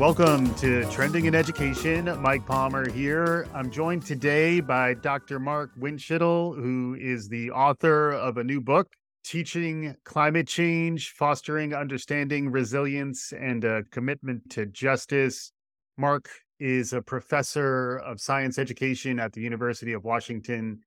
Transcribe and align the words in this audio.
Welcome 0.00 0.54
to 0.54 0.86
Trending 0.86 1.26
in 1.26 1.34
Education. 1.34 2.06
Mike 2.22 2.46
Palmer 2.46 2.90
here. 2.90 3.46
I'm 3.52 3.70
joined 3.70 4.06
today 4.06 4.60
by 4.60 4.94
Dr. 4.94 5.38
Mark 5.38 5.72
Windschitl, 5.78 6.56
who 6.56 6.96
is 6.98 7.28
the 7.28 7.50
author 7.50 8.12
of 8.12 8.38
a 8.38 8.42
new 8.42 8.62
book, 8.62 8.88
Teaching 9.24 9.94
Climate 10.04 10.48
Change, 10.48 11.10
Fostering 11.10 11.74
Understanding, 11.74 12.50
Resilience, 12.50 13.34
and 13.38 13.62
a 13.62 13.82
Commitment 13.90 14.48
to 14.52 14.64
Justice. 14.64 15.52
Mark 15.98 16.30
is 16.58 16.94
a 16.94 17.02
professor 17.02 17.98
of 17.98 18.22
science 18.22 18.58
education 18.58 19.20
at 19.20 19.34
the 19.34 19.42
University 19.42 19.92
of 19.92 20.02
Washington 20.02 20.80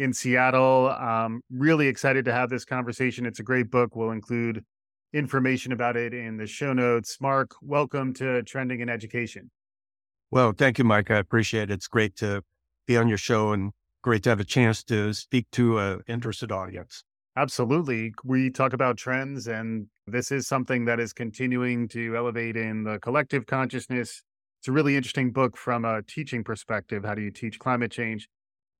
in 0.00 0.12
Seattle. 0.12 0.88
I'm 0.88 1.40
really 1.52 1.86
excited 1.86 2.24
to 2.24 2.32
have 2.32 2.50
this 2.50 2.64
conversation. 2.64 3.26
It's 3.26 3.38
a 3.38 3.44
great 3.44 3.70
book. 3.70 3.94
We'll 3.94 4.10
include 4.10 4.64
information 5.16 5.72
about 5.72 5.96
it 5.96 6.12
in 6.12 6.36
the 6.36 6.46
show 6.46 6.74
notes. 6.74 7.16
Mark, 7.20 7.54
welcome 7.62 8.12
to 8.14 8.42
Trending 8.42 8.80
in 8.80 8.90
Education. 8.90 9.50
Well, 10.30 10.52
thank 10.52 10.78
you, 10.78 10.84
Mike. 10.84 11.10
I 11.10 11.16
appreciate 11.16 11.70
it. 11.70 11.74
It's 11.74 11.88
great 11.88 12.16
to 12.16 12.42
be 12.86 12.98
on 12.98 13.08
your 13.08 13.16
show 13.16 13.52
and 13.52 13.72
great 14.02 14.22
to 14.24 14.28
have 14.28 14.40
a 14.40 14.44
chance 14.44 14.84
to 14.84 15.14
speak 15.14 15.46
to 15.52 15.78
an 15.78 16.00
interested 16.06 16.52
audience. 16.52 17.02
Absolutely. 17.34 18.12
We 18.24 18.50
talk 18.50 18.72
about 18.72 18.98
trends, 18.98 19.46
and 19.46 19.86
this 20.06 20.30
is 20.30 20.46
something 20.46 20.84
that 20.84 21.00
is 21.00 21.12
continuing 21.12 21.88
to 21.88 22.14
elevate 22.16 22.56
in 22.56 22.84
the 22.84 22.98
collective 22.98 23.46
consciousness. 23.46 24.22
It's 24.60 24.68
a 24.68 24.72
really 24.72 24.96
interesting 24.96 25.32
book 25.32 25.56
from 25.56 25.84
a 25.84 26.02
teaching 26.02 26.44
perspective. 26.44 27.04
How 27.04 27.14
do 27.14 27.22
you 27.22 27.30
teach 27.30 27.58
climate 27.58 27.90
change? 27.90 28.28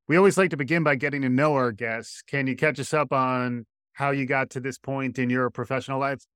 We 0.07 0.17
always 0.17 0.37
like 0.37 0.51
to 0.51 0.57
begin 0.57 0.85
by 0.85 0.97
getting 0.97 1.23
to 1.23 1.29
know 1.29 1.55
our 1.55 1.73
guests. 1.73 2.23
Can 2.27 2.47
you 2.47 2.57
catch 2.57 2.79
us 2.79 2.93
up 2.93 3.13
on 3.13 3.67
how 3.97 4.11
you 4.11 4.27
got 4.27 4.51
to 4.51 4.61
this 4.61 4.79
point 4.79 5.19
in 5.19 5.31
your 5.31 5.49
professional 5.49 5.99
life? 5.99 6.27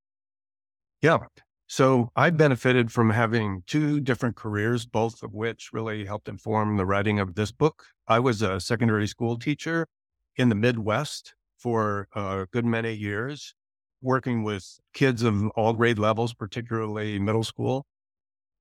Yeah. 1.03 1.19
So 1.67 2.11
I 2.17 2.31
benefited 2.31 2.91
from 2.91 3.11
having 3.11 3.63
two 3.67 4.01
different 4.01 4.35
careers, 4.35 4.87
both 4.87 5.23
of 5.23 5.35
which 5.35 5.71
really 5.73 6.07
helped 6.07 6.27
inform 6.27 6.79
the 6.79 6.87
writing 6.87 7.21
of 7.21 7.35
this 7.35 7.53
book. 7.53 7.85
I 8.09 8.19
was 8.19 8.41
a 8.41 8.61
secondary 8.61 9.07
school 9.07 9.39
teacher 9.39 9.87
in 10.37 10.49
the 10.49 10.55
Midwest 10.55 11.35
for 11.59 12.09
a 12.15 12.47
good 12.51 12.65
many 12.65 12.95
years, 12.95 13.55
working 14.01 14.43
with 14.43 14.81
kids 14.95 15.23
of 15.23 15.47
all 15.51 15.75
grade 15.75 15.99
levels, 15.99 16.33
particularly 16.33 17.19
middle 17.19 17.45
school. 17.45 17.85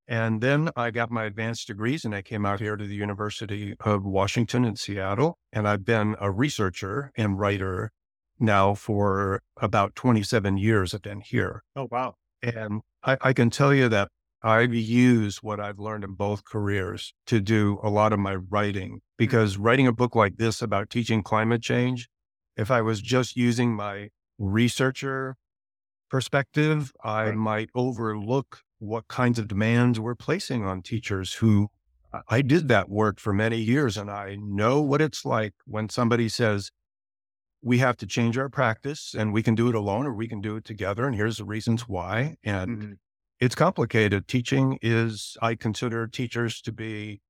And 0.10 0.42
then 0.42 0.72
I 0.76 0.92
got 0.92 1.10
my 1.10 1.24
advanced 1.24 1.68
degrees 1.68 2.04
and 2.04 2.14
I 2.14 2.22
came 2.22 2.46
out 2.46 2.60
here 2.60 2.76
to 2.76 2.86
the 2.86 2.96
University 2.96 3.76
of 3.80 4.04
Washington 4.04 4.66
in 4.66 4.76
Seattle. 4.76 5.38
And 5.54 5.70
I've 5.70 5.86
been 5.86 6.18
a 6.20 6.30
researcher 6.30 7.12
and 7.16 7.40
writer 7.40 7.92
now 8.40 8.74
for 8.74 9.42
about 9.58 9.96
27 9.96 10.58
years 10.58 10.94
I've 10.94 11.02
been 11.02 11.22
here. 11.22 11.64
Oh, 11.76 11.88
wow. 11.90 12.16
And 12.42 12.82
I, 13.04 13.18
I 13.22 13.34
can 13.34 13.50
tell 13.50 13.74
you 13.74 13.90
that 13.90 14.10
I've 14.42 14.74
used 14.74 15.40
what 15.40 15.60
I've 15.60 15.80
learned 15.80 16.04
in 16.04 16.14
both 16.14 16.46
careers 16.46 17.14
to 17.28 17.42
do 17.42 17.80
a 17.84 17.90
lot 17.90 18.14
of 18.14 18.20
my 18.20 18.36
writing 18.36 18.92
hmm. 18.92 18.98
because 19.18 19.58
writing 19.58 19.88
a 19.88 19.92
book 19.92 20.16
like 20.16 20.38
this 20.38 20.62
about 20.62 20.90
teaching 20.90 21.24
climate 21.24 21.62
change, 21.62 22.10
if 22.56 22.72
I 22.72 22.82
was 22.82 23.02
just 23.02 23.36
using 23.36 23.74
my 23.76 24.10
researcher 24.38 25.36
perspective, 26.10 26.92
I 27.04 27.26
right. 27.26 27.36
might 27.36 27.70
overlook 27.76 28.62
what 28.80 29.08
kinds 29.10 29.38
of 29.38 29.48
demands 29.48 30.00
we're 30.00 30.16
placing 30.16 30.66
on 30.66 30.82
teachers 30.82 31.34
who 31.34 31.70
I 32.28 32.42
did 32.42 32.70
that 32.70 32.90
work 32.90 33.20
for 33.20 33.34
many 33.34 33.58
years 33.58 33.98
and 33.98 34.10
I 34.10 34.36
know 34.40 34.82
what 34.82 35.02
it's 35.02 35.26
like 35.26 35.54
when 35.66 35.90
somebody 35.90 36.28
says, 36.28 36.72
we 37.62 37.80
have 37.80 37.98
to 37.98 38.08
change 38.08 38.38
our 38.38 38.50
practice 38.50 39.14
and 39.18 39.34
we 39.34 39.44
can 39.44 39.56
do 39.56 39.70
it 39.70 39.76
alone 39.76 40.06
or 40.06 40.14
we 40.14 40.28
can 40.28 40.42
do 40.42 40.56
it 40.56 40.66
together. 40.66 41.06
And 41.06 41.16
here's 41.16 41.38
the 41.38 41.46
reasons 41.46 41.88
why. 41.88 42.36
And 42.44 42.78
mm-hmm. 42.78 42.92
it's 43.40 43.56
complicated. 43.56 44.28
Teaching 44.28 44.80
is, 44.82 45.38
I 45.42 45.56
consider 45.56 46.08
teachers 46.08 46.62
to 46.62 46.72
be 46.72 47.22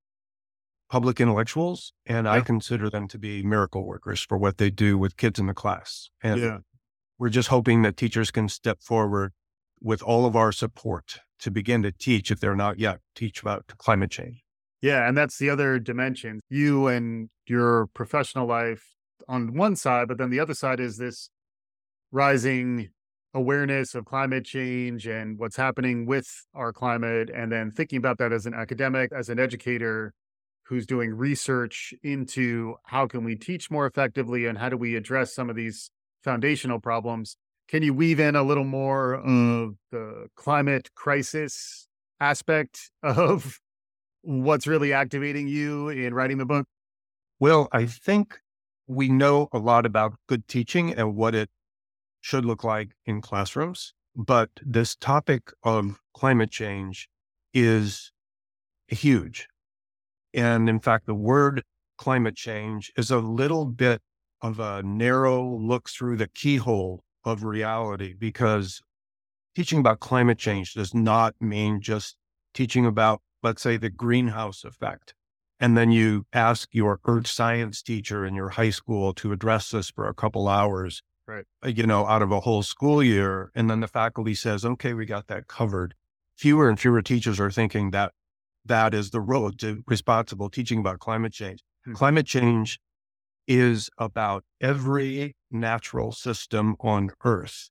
public 0.90 1.20
intellectuals 1.20 1.94
and 2.06 2.26
yeah. 2.26 2.34
I 2.34 2.42
consider 2.42 2.90
them 2.90 3.08
to 3.10 3.18
be 3.18 3.44
miracle 3.44 3.86
workers 3.86 4.22
for 4.22 4.38
what 4.38 4.58
they 4.58 4.70
do 4.70 4.98
with 4.98 5.18
kids 5.18 5.40
in 5.40 5.48
the 5.48 5.54
class. 5.54 6.10
And 6.22 6.42
yeah. 6.42 6.58
we're 7.18 7.30
just 7.30 7.50
hoping 7.50 7.82
that 7.84 7.98
teachers 7.98 8.32
can 8.32 8.50
step 8.50 8.82
forward 8.82 9.34
with 9.82 10.02
all 10.04 10.26
of 10.26 10.36
our 10.36 10.52
support 10.52 11.22
to 11.40 11.52
begin 11.52 11.82
to 11.84 11.92
teach 11.92 12.32
if 12.32 12.40
they're 12.40 12.56
not 12.56 12.80
yet 12.80 13.00
teach 13.16 13.42
about 13.42 13.66
climate 13.78 14.12
change. 14.12 14.44
Yeah, 14.82 15.08
and 15.08 15.18
that's 15.18 15.38
the 15.38 15.50
other 15.50 15.80
dimension. 15.80 16.40
You 16.50 16.88
and 16.88 17.30
your 17.46 17.88
professional 17.88 18.48
life 18.48 18.96
on 19.30 19.54
one 19.54 19.76
side, 19.76 20.08
but 20.08 20.18
then 20.18 20.32
the 20.32 20.40
other 20.40 20.56
side 20.56 20.80
is 20.80 20.98
this 20.98 21.30
rising 22.12 22.90
awareness 23.34 23.94
of 23.94 24.06
climate 24.06 24.44
change 24.44 25.06
and 25.06 25.38
what's 25.38 25.56
happening 25.56 26.06
with 26.06 26.46
our 26.56 26.74
climate. 26.74 27.30
And 27.34 27.52
then 27.52 27.72
thinking 27.72 27.98
about 27.98 28.18
that 28.18 28.34
as 28.34 28.46
an 28.48 28.56
academic, 28.56 29.12
as 29.14 29.30
an 29.30 29.40
educator 29.40 30.14
who's 30.64 30.86
doing 30.86 31.14
research 31.14 31.94
into 32.04 32.76
how 32.86 33.08
can 33.08 33.24
we 33.24 33.36
teach 33.36 33.70
more 33.70 33.86
effectively 33.86 34.48
and 34.48 34.58
how 34.58 34.70
do 34.70 34.78
we 34.78 34.96
address 34.96 35.34
some 35.34 35.50
of 35.50 35.56
these 35.56 35.92
foundational 36.24 36.80
problems. 36.80 37.38
Can 37.68 37.84
you 37.84 37.94
weave 37.94 38.20
in 38.20 38.36
a 38.36 38.44
little 38.44 38.64
more 38.64 39.14
of 39.16 39.76
the 39.92 40.28
climate 40.36 40.90
crisis 40.96 41.88
aspect 42.20 42.92
of 43.04 43.60
what's 44.22 44.68
really 44.68 44.92
activating 44.92 45.48
you 45.48 45.90
in 45.90 46.14
writing 46.14 46.40
the 46.40 46.46
book? 46.46 46.66
Well, 47.40 47.70
I 47.72 47.86
think 47.86 48.40
we 48.90 49.08
know 49.08 49.48
a 49.54 49.60
lot 49.60 49.86
about 49.86 50.16
good 50.28 50.48
teaching 50.48 50.92
and 50.94 51.16
what 51.16 51.36
it 51.36 51.50
should 52.22 52.44
look 52.44 52.64
like 52.64 52.90
in 53.06 53.22
classrooms. 53.22 53.94
But 54.16 54.50
this 54.66 54.96
topic 54.96 55.52
of 55.64 56.00
climate 56.16 56.50
change 56.50 57.08
is 57.54 58.12
huge. 58.88 59.48
And 60.34 60.68
in 60.68 60.80
fact, 60.80 61.06
the 61.06 61.14
word 61.14 61.64
climate 61.98 62.36
change 62.36 62.92
is 62.98 63.12
a 63.12 63.20
little 63.20 63.66
bit 63.66 64.02
of 64.42 64.60
a 64.60 64.82
narrow 64.84 65.58
look 65.58 65.88
through 65.88 66.18
the 66.18 66.28
keyhole 66.28 67.04
of 67.24 67.44
reality 67.44 68.16
because 68.18 68.82
teaching 69.56 69.80
about 69.80 70.00
climate 70.00 70.40
change 70.40 70.74
does 70.74 70.96
not 70.96 71.36
mean 71.40 71.80
just 71.80 72.18
teaching 72.56 72.88
about, 72.88 73.22
let's 73.44 73.62
say, 73.62 73.78
the 73.78 73.90
greenhouse 73.90 74.64
effect 74.64 75.14
and 75.60 75.78
then 75.78 75.92
you 75.92 76.26
ask 76.34 76.70
your 76.72 77.00
earth 77.06 77.28
science 77.28 77.82
teacher 77.82 78.26
in 78.26 78.36
your 78.36 78.50
high 78.50 78.70
school 78.70 79.14
to 79.16 79.32
address 79.32 79.72
this 79.72 79.90
for 79.90 80.08
a 80.08 80.14
couple 80.14 80.48
hours, 80.48 81.02
right? 81.28 81.46
Uh, 81.64 81.70
you 81.70 81.86
know, 81.86 82.06
out 82.08 82.22
of 82.22 82.32
a 82.32 82.40
whole 82.42 82.64
school 82.64 83.04
year, 83.04 83.52
and 83.56 83.70
then 83.70 83.80
the 83.82 83.88
faculty 83.88 84.36
says, 84.36 84.66
"Okay, 84.66 84.94
we 84.94 85.06
got 85.06 85.28
that 85.28 85.48
covered." 85.48 85.96
Fewer 86.38 86.70
and 86.70 86.80
fewer 86.80 87.02
teachers 87.02 87.40
are 87.40 87.52
thinking 87.52 87.92
that 87.92 88.14
that 88.66 88.94
is 88.94 89.12
the 89.12 89.22
road 89.22 89.60
to 89.60 89.84
responsible 89.88 90.50
teaching 90.50 90.80
about 90.80 91.00
climate 91.00 91.34
change. 91.34 91.62
Hmm. 91.86 91.94
Climate 91.94 92.26
change 92.26 92.80
is 93.48 93.90
about 93.98 94.44
every 94.62 95.36
natural 95.52 96.12
system 96.12 96.76
on 96.80 97.10
Earth, 97.26 97.70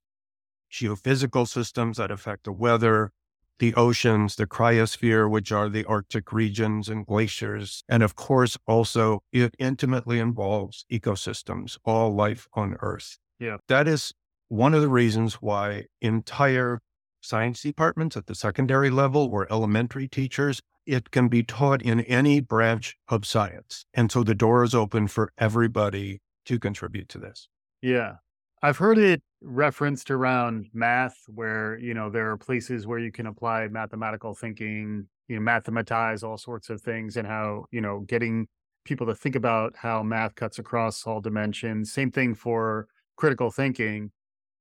geophysical 0.71 1.47
systems 1.47 1.97
that 1.97 2.11
affect 2.11 2.43
the 2.43 2.51
weather, 2.51 3.11
the 3.59 3.73
oceans, 3.75 4.35
the 4.35 4.47
cryosphere, 4.47 5.29
which 5.29 5.51
are 5.51 5.69
the 5.69 5.85
Arctic 5.85 6.33
regions 6.33 6.89
and 6.89 7.05
glaciers. 7.05 7.83
And 7.87 8.01
of 8.01 8.15
course, 8.15 8.57
also 8.65 9.21
it 9.31 9.55
intimately 9.59 10.19
involves 10.19 10.85
ecosystems, 10.91 11.77
all 11.83 12.13
life 12.13 12.47
on 12.53 12.75
Earth. 12.81 13.17
Yeah. 13.39 13.57
That 13.67 13.87
is 13.87 14.13
one 14.47 14.73
of 14.73 14.81
the 14.81 14.89
reasons 14.89 15.35
why 15.35 15.85
entire 16.01 16.81
science 17.21 17.61
departments 17.61 18.17
at 18.17 18.27
the 18.27 18.35
secondary 18.35 18.89
level 18.89 19.29
or 19.31 19.47
elementary 19.51 20.07
teachers, 20.07 20.61
it 20.85 21.11
can 21.11 21.27
be 21.27 21.43
taught 21.43 21.81
in 21.81 21.99
any 22.01 22.39
branch 22.39 22.97
of 23.07 23.25
science. 23.25 23.85
And 23.93 24.11
so 24.11 24.23
the 24.23 24.35
door 24.35 24.63
is 24.63 24.73
open 24.73 25.07
for 25.07 25.31
everybody 25.37 26.19
to 26.45 26.57
contribute 26.57 27.09
to 27.09 27.17
this. 27.19 27.47
Yeah. 27.81 28.15
I've 28.61 28.77
heard 28.77 28.97
it 28.97 29.21
referenced 29.41 30.11
around 30.11 30.67
math 30.73 31.17
where, 31.27 31.77
you 31.79 31.93
know, 31.93 32.09
there 32.09 32.29
are 32.31 32.37
places 32.37 32.85
where 32.85 32.99
you 32.99 33.11
can 33.11 33.27
apply 33.27 33.67
mathematical 33.69 34.33
thinking, 34.33 35.07
you 35.29 35.35
know, 35.35 35.41
mathematize 35.41 36.23
all 36.23 36.37
sorts 36.37 36.69
of 36.69 36.81
things 36.81 37.15
and 37.15 37.25
how, 37.25 37.65
you 37.71 37.79
know, 37.79 37.99
getting 38.01 38.47
people 38.83 39.07
to 39.07 39.15
think 39.15 39.35
about 39.35 39.73
how 39.77 40.03
math 40.03 40.35
cuts 40.35 40.59
across 40.59 41.07
all 41.07 41.21
dimensions. 41.21 41.93
Same 41.93 42.11
thing 42.11 42.35
for 42.35 42.87
critical 43.15 43.49
thinking, 43.49 44.11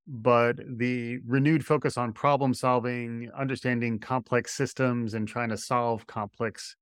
but 0.06 0.56
the 0.76 1.18
renewed 1.26 1.66
focus 1.66 1.98
on 1.98 2.12
problem 2.12 2.54
solving, 2.54 3.28
understanding 3.36 3.98
complex 3.98 4.54
systems 4.54 5.14
and 5.14 5.26
trying 5.26 5.48
to 5.48 5.56
solve 5.56 6.06
complex 6.06 6.76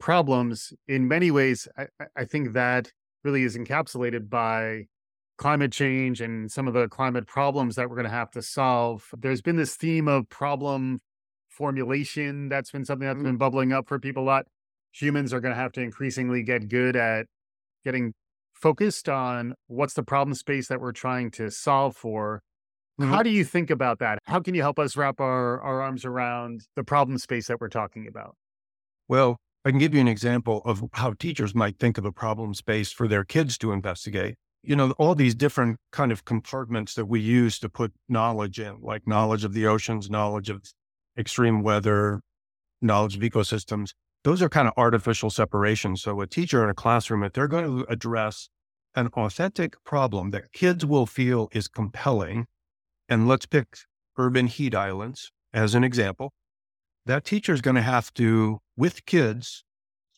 problems 0.00 0.72
in 0.88 1.06
many 1.08 1.30
ways, 1.30 1.68
I, 1.76 1.86
I 2.16 2.24
think 2.24 2.54
that 2.54 2.90
really 3.22 3.42
is 3.42 3.56
encapsulated 3.56 4.30
by 4.30 4.86
climate 5.36 5.72
change 5.72 6.20
and 6.20 6.50
some 6.50 6.68
of 6.68 6.74
the 6.74 6.88
climate 6.88 7.26
problems 7.26 7.76
that 7.76 7.88
we're 7.88 7.96
going 7.96 8.04
to 8.04 8.10
have 8.10 8.30
to 8.32 8.42
solve. 8.42 9.08
There's 9.16 9.42
been 9.42 9.56
this 9.56 9.76
theme 9.76 10.08
of 10.08 10.28
problem 10.28 11.00
formulation 11.48 12.48
that's 12.48 12.70
been 12.70 12.84
something 12.84 13.06
that's 13.06 13.16
mm-hmm. 13.16 13.26
been 13.26 13.36
bubbling 13.36 13.72
up 13.72 13.88
for 13.88 13.98
people 13.98 14.24
a 14.24 14.26
lot. 14.26 14.46
Humans 14.92 15.32
are 15.32 15.40
going 15.40 15.54
to 15.54 15.60
have 15.60 15.72
to 15.72 15.80
increasingly 15.80 16.42
get 16.42 16.68
good 16.68 16.96
at 16.96 17.26
getting 17.84 18.12
focused 18.52 19.08
on 19.08 19.54
what's 19.66 19.94
the 19.94 20.02
problem 20.02 20.34
space 20.34 20.68
that 20.68 20.80
we're 20.80 20.92
trying 20.92 21.30
to 21.32 21.50
solve 21.50 21.96
for. 21.96 22.42
Mm-hmm. 23.00 23.12
How 23.12 23.22
do 23.22 23.30
you 23.30 23.44
think 23.44 23.70
about 23.70 23.98
that? 23.98 24.18
How 24.24 24.40
can 24.40 24.54
you 24.54 24.62
help 24.62 24.78
us 24.78 24.96
wrap 24.96 25.20
our, 25.20 25.60
our 25.60 25.82
arms 25.82 26.04
around 26.04 26.62
the 26.76 26.84
problem 26.84 27.18
space 27.18 27.48
that 27.48 27.60
we're 27.60 27.68
talking 27.68 28.06
about? 28.06 28.36
Well, 29.08 29.36
I 29.64 29.70
can 29.70 29.78
give 29.78 29.94
you 29.94 30.00
an 30.00 30.08
example 30.08 30.62
of 30.64 30.84
how 30.92 31.14
teachers 31.14 31.54
might 31.54 31.78
think 31.78 31.98
of 31.98 32.04
a 32.04 32.12
problem 32.12 32.54
space 32.54 32.92
for 32.92 33.08
their 33.08 33.24
kids 33.24 33.58
to 33.58 33.72
investigate. 33.72 34.36
You 34.66 34.76
know, 34.76 34.92
all 34.92 35.14
these 35.14 35.34
different 35.34 35.78
kind 35.92 36.10
of 36.10 36.24
compartments 36.24 36.94
that 36.94 37.04
we 37.04 37.20
use 37.20 37.58
to 37.58 37.68
put 37.68 37.92
knowledge 38.08 38.58
in, 38.58 38.78
like 38.80 39.06
knowledge 39.06 39.44
of 39.44 39.52
the 39.52 39.66
oceans, 39.66 40.08
knowledge 40.08 40.48
of 40.48 40.62
extreme 41.18 41.62
weather, 41.62 42.22
knowledge 42.80 43.16
of 43.16 43.22
ecosystems. 43.22 43.90
Those 44.22 44.40
are 44.40 44.48
kind 44.48 44.66
of 44.66 44.72
artificial 44.78 45.28
separations. 45.28 46.02
So 46.02 46.20
a 46.22 46.26
teacher 46.26 46.64
in 46.64 46.70
a 46.70 46.74
classroom, 46.74 47.22
if 47.24 47.34
they're 47.34 47.46
going 47.46 47.66
to 47.66 47.92
address 47.92 48.48
an 48.94 49.08
authentic 49.08 49.74
problem 49.84 50.30
that 50.30 50.52
kids 50.52 50.86
will 50.86 51.04
feel 51.04 51.48
is 51.52 51.68
compelling, 51.68 52.46
and 53.06 53.28
let's 53.28 53.44
pick 53.44 53.66
urban 54.16 54.46
heat 54.46 54.74
islands 54.74 55.30
as 55.52 55.74
an 55.74 55.84
example, 55.84 56.32
that 57.04 57.24
teacher 57.24 57.52
is 57.52 57.60
going 57.60 57.76
to 57.76 57.82
have 57.82 58.14
to, 58.14 58.60
with 58.76 59.04
kids, 59.04 59.62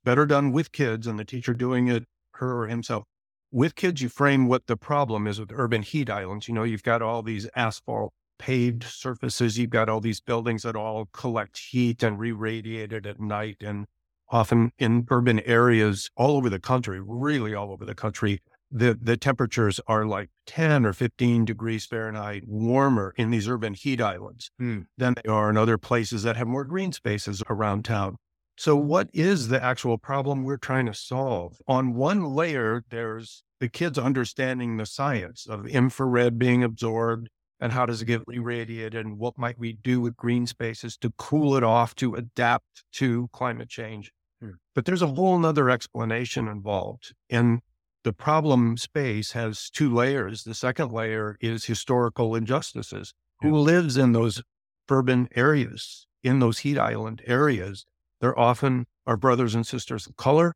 better 0.04 0.24
done 0.24 0.52
with 0.52 0.70
kids 0.70 1.06
and 1.08 1.18
the 1.18 1.24
teacher 1.24 1.52
doing 1.52 1.88
it 1.88 2.04
her 2.34 2.62
or 2.62 2.68
himself. 2.68 3.04
With 3.52 3.74
kids, 3.74 4.02
you 4.02 4.08
frame 4.08 4.48
what 4.48 4.66
the 4.66 4.76
problem 4.76 5.26
is 5.26 5.38
with 5.38 5.52
urban 5.52 5.82
heat 5.82 6.10
islands. 6.10 6.48
You 6.48 6.54
know, 6.54 6.64
you've 6.64 6.82
got 6.82 7.02
all 7.02 7.22
these 7.22 7.48
asphalt 7.54 8.12
paved 8.38 8.82
surfaces. 8.82 9.58
You've 9.58 9.70
got 9.70 9.88
all 9.88 10.00
these 10.00 10.20
buildings 10.20 10.62
that 10.62 10.76
all 10.76 11.06
collect 11.12 11.58
heat 11.58 12.02
and 12.02 12.18
re-radiate 12.18 12.92
it 12.92 13.06
at 13.06 13.20
night. 13.20 13.58
And 13.60 13.86
often 14.28 14.72
in 14.78 15.06
urban 15.10 15.40
areas 15.40 16.10
all 16.16 16.36
over 16.36 16.50
the 16.50 16.60
country, 16.60 17.00
really 17.00 17.54
all 17.54 17.72
over 17.72 17.84
the 17.84 17.94
country, 17.94 18.42
the, 18.70 18.98
the 19.00 19.16
temperatures 19.16 19.80
are 19.86 20.04
like 20.04 20.28
10 20.46 20.84
or 20.84 20.92
15 20.92 21.44
degrees 21.44 21.86
Fahrenheit 21.86 22.42
warmer 22.46 23.14
in 23.16 23.30
these 23.30 23.48
urban 23.48 23.74
heat 23.74 24.00
islands 24.00 24.50
hmm. 24.58 24.80
than 24.98 25.14
they 25.14 25.30
are 25.30 25.48
in 25.50 25.56
other 25.56 25.78
places 25.78 26.24
that 26.24 26.36
have 26.36 26.48
more 26.48 26.64
green 26.64 26.92
spaces 26.92 27.42
around 27.48 27.84
town. 27.84 28.16
So, 28.56 28.74
what 28.74 29.10
is 29.12 29.48
the 29.48 29.62
actual 29.62 29.98
problem 29.98 30.42
we're 30.42 30.56
trying 30.56 30.86
to 30.86 30.94
solve? 30.94 31.58
On 31.68 31.94
one 31.94 32.24
layer, 32.24 32.84
there's 32.88 33.44
the 33.60 33.68
kids 33.68 33.98
understanding 33.98 34.76
the 34.76 34.86
science 34.86 35.46
of 35.46 35.66
infrared 35.66 36.38
being 36.38 36.64
absorbed 36.64 37.28
and 37.60 37.72
how 37.72 37.86
does 37.86 38.02
it 38.02 38.06
get 38.06 38.22
irradiated 38.28 38.94
and 38.94 39.18
what 39.18 39.38
might 39.38 39.58
we 39.58 39.72
do 39.72 40.00
with 40.00 40.16
green 40.16 40.46
spaces 40.46 40.96
to 40.98 41.12
cool 41.16 41.56
it 41.56 41.62
off 41.62 41.94
to 41.96 42.14
adapt 42.14 42.84
to 42.92 43.28
climate 43.32 43.68
change. 43.68 44.10
Hmm. 44.40 44.52
But 44.74 44.84
there's 44.84 45.02
a 45.02 45.06
whole 45.06 45.38
nother 45.38 45.70
explanation 45.70 46.48
involved. 46.48 47.14
And 47.30 47.60
the 48.04 48.12
problem 48.12 48.76
space 48.76 49.32
has 49.32 49.70
two 49.70 49.92
layers. 49.92 50.44
The 50.44 50.54
second 50.54 50.92
layer 50.92 51.36
is 51.40 51.64
historical 51.64 52.34
injustices. 52.34 53.12
Who 53.42 53.56
lives 53.56 53.96
in 53.96 54.12
those 54.12 54.42
urban 54.90 55.28
areas, 55.34 56.06
in 56.22 56.38
those 56.38 56.58
heat 56.58 56.78
island 56.78 57.22
areas? 57.26 57.84
They're 58.20 58.38
often 58.38 58.86
our 59.06 59.16
brothers 59.16 59.54
and 59.54 59.66
sisters 59.66 60.06
of 60.06 60.16
color 60.16 60.52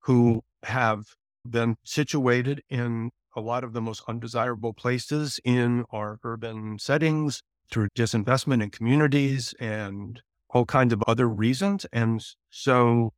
who 0.00 0.42
have 0.64 1.04
been 1.48 1.76
situated 1.84 2.62
in 2.68 3.10
a 3.36 3.40
lot 3.40 3.64
of 3.64 3.72
the 3.72 3.80
most 3.80 4.02
undesirable 4.08 4.72
places 4.72 5.38
in 5.44 5.84
our 5.90 6.18
urban 6.24 6.78
settings 6.78 7.42
through 7.70 7.88
disinvestment 7.96 8.62
in 8.62 8.70
communities 8.70 9.54
and 9.60 10.22
all 10.50 10.64
kinds 10.64 10.92
of 10.92 11.02
other 11.06 11.28
reasons. 11.28 11.86
And 11.92 12.24
so 12.50 13.12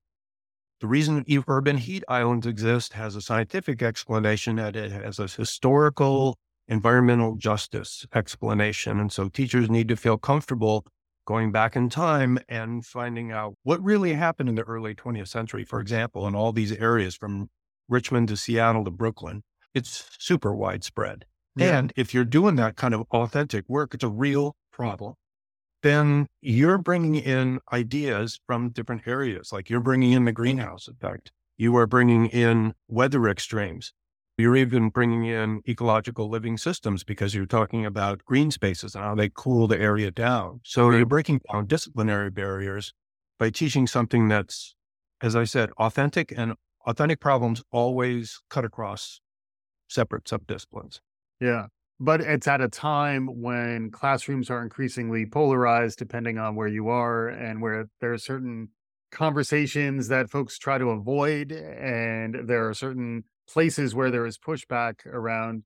the 0.81 0.87
reason 0.87 1.25
urban 1.47 1.79
heat 1.79 2.05
islands 2.09 2.47
exist 2.47 2.95
has 2.95 3.17
a 3.17 3.21
scientific 3.21 3.83
explanation 3.83 4.59
and 4.59 4.77
it 4.77 4.93
has 4.93 5.19
a 5.19 5.29
historical 5.29 6.37
environmental 6.67 7.37
justice 7.37 8.07
explanation. 8.15 9.01
And 9.01 9.13
so 9.13 9.29
teachers 9.29 9.71
need 9.71 9.89
to 9.89 9.97
feel 9.97 10.19
comfortable 10.19 10.85
going 11.29 11.53
back 11.53 11.77
in 11.77 11.91
time 11.91 12.39
and 12.49 12.87
finding 12.87 13.31
out 13.31 13.53
what 13.63 13.85
really 13.85 14.15
happened 14.15 14.49
in 14.49 14.55
the 14.55 14.63
early 14.63 14.95
20th 14.95 15.29
century, 15.29 15.63
for 15.63 15.79
example, 15.79 16.27
in 16.27 16.35
all 16.35 16.53
these 16.53 16.73
areas 16.73 17.15
from 17.15 17.51
Richmond 17.87 18.29
to 18.29 18.37
Seattle 18.37 18.83
to 18.87 18.91
Brooklyn. 18.91 19.43
It's 19.75 20.09
super 20.19 20.55
widespread. 20.55 21.27
Yeah. 21.55 21.77
And 21.77 21.93
if 21.97 22.15
you're 22.15 22.25
doing 22.25 22.57
that 22.57 22.77
kind 22.77 22.95
of 22.95 23.03
authentic 23.11 23.67
work, 23.69 23.93
it's 23.93 24.03
a 24.03 24.09
real 24.09 24.57
problem 24.73 25.17
then 25.83 26.27
you're 26.41 26.79
bringing 26.79 27.15
in 27.15 27.61
ideas 27.73 28.41
from 28.47 28.71
different 28.71 29.07
areas. 29.07 29.53
Like 29.53 29.71
you're 29.71 29.79
bringing 29.79 30.11
in 30.11 30.25
the 30.25 30.33
greenhouse 30.33 30.89
effect. 30.89 31.31
You 31.57 31.77
are 31.77 31.87
bringing 31.87 32.27
in 32.27 32.75
weather 32.89 33.29
extremes. 33.29 33.93
You're 34.39 34.57
even 34.57 34.89
bringing 34.89 35.25
in 35.25 35.63
ecological 35.69 36.31
living 36.31 36.57
systems 36.57 37.03
because 37.05 37.35
you're 37.35 37.45
talking 37.45 37.85
about 37.85 38.25
green 38.25 38.51
spaces 38.51 38.95
and 38.95 39.05
how 39.05 39.15
they 39.17 39.29
cool 39.29 39.67
the 39.67 39.79
area 39.79 40.11
down. 40.11 40.61
So 40.65 40.91
you're 40.91 41.05
breaking 41.05 41.41
down 41.53 41.67
disciplinary 41.67 42.31
barriers 42.31 42.95
by 43.39 43.51
teaching 43.51 43.87
something 43.87 44.29
that's, 44.29 44.77
as 45.21 45.35
I 45.35 45.43
said, 45.45 45.71
authentic 45.77 46.33
and 46.37 46.55
authentic 46.87 47.21
problems 47.21 47.63
always 47.73 48.41
cut 48.49 48.65
across 48.65 49.21
separate 49.89 50.25
subdisciplines. 50.25 51.01
Yeah 51.41 51.67
but 52.01 52.21
it's 52.21 52.47
at 52.47 52.61
a 52.61 52.69
time 52.69 53.27
when 53.27 53.91
classrooms 53.91 54.51
are 54.51 54.63
increasingly 54.63 55.27
polarized 55.27 55.99
depending 55.99 56.39
on 56.39 56.55
where 56.55 56.69
you 56.69 56.89
are 56.89 57.29
and 57.29 57.61
where 57.61 57.89
there 58.01 58.13
are 58.13 58.19
certain 58.19 58.69
conversations 59.11 60.09
that 60.09 60.31
folks 60.31 60.59
try 60.59 60.79
to 60.79 60.91
avoid 60.91 61.51
and 61.51 62.49
there 62.49 62.69
are 62.69 62.75
certain 62.75 63.25
places 63.49 63.95
where 63.95 64.11
there 64.11 64.27
is 64.27 64.39
pushback 64.39 65.07
around 65.07 65.65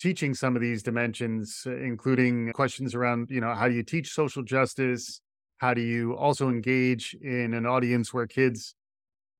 teaching 0.00 0.32
some 0.34 0.54
of 0.54 0.62
these 0.62 0.82
dimensions 0.82 1.64
uh, 1.66 1.76
including 1.76 2.52
questions 2.52 2.94
around 2.94 3.28
you 3.30 3.40
know 3.40 3.54
how 3.54 3.68
do 3.68 3.74
you 3.74 3.82
teach 3.82 4.10
social 4.12 4.42
justice 4.42 5.20
how 5.58 5.74
do 5.74 5.80
you 5.80 6.16
also 6.16 6.48
engage 6.48 7.16
in 7.20 7.52
an 7.54 7.66
audience 7.66 8.14
where 8.14 8.26
kids 8.26 8.74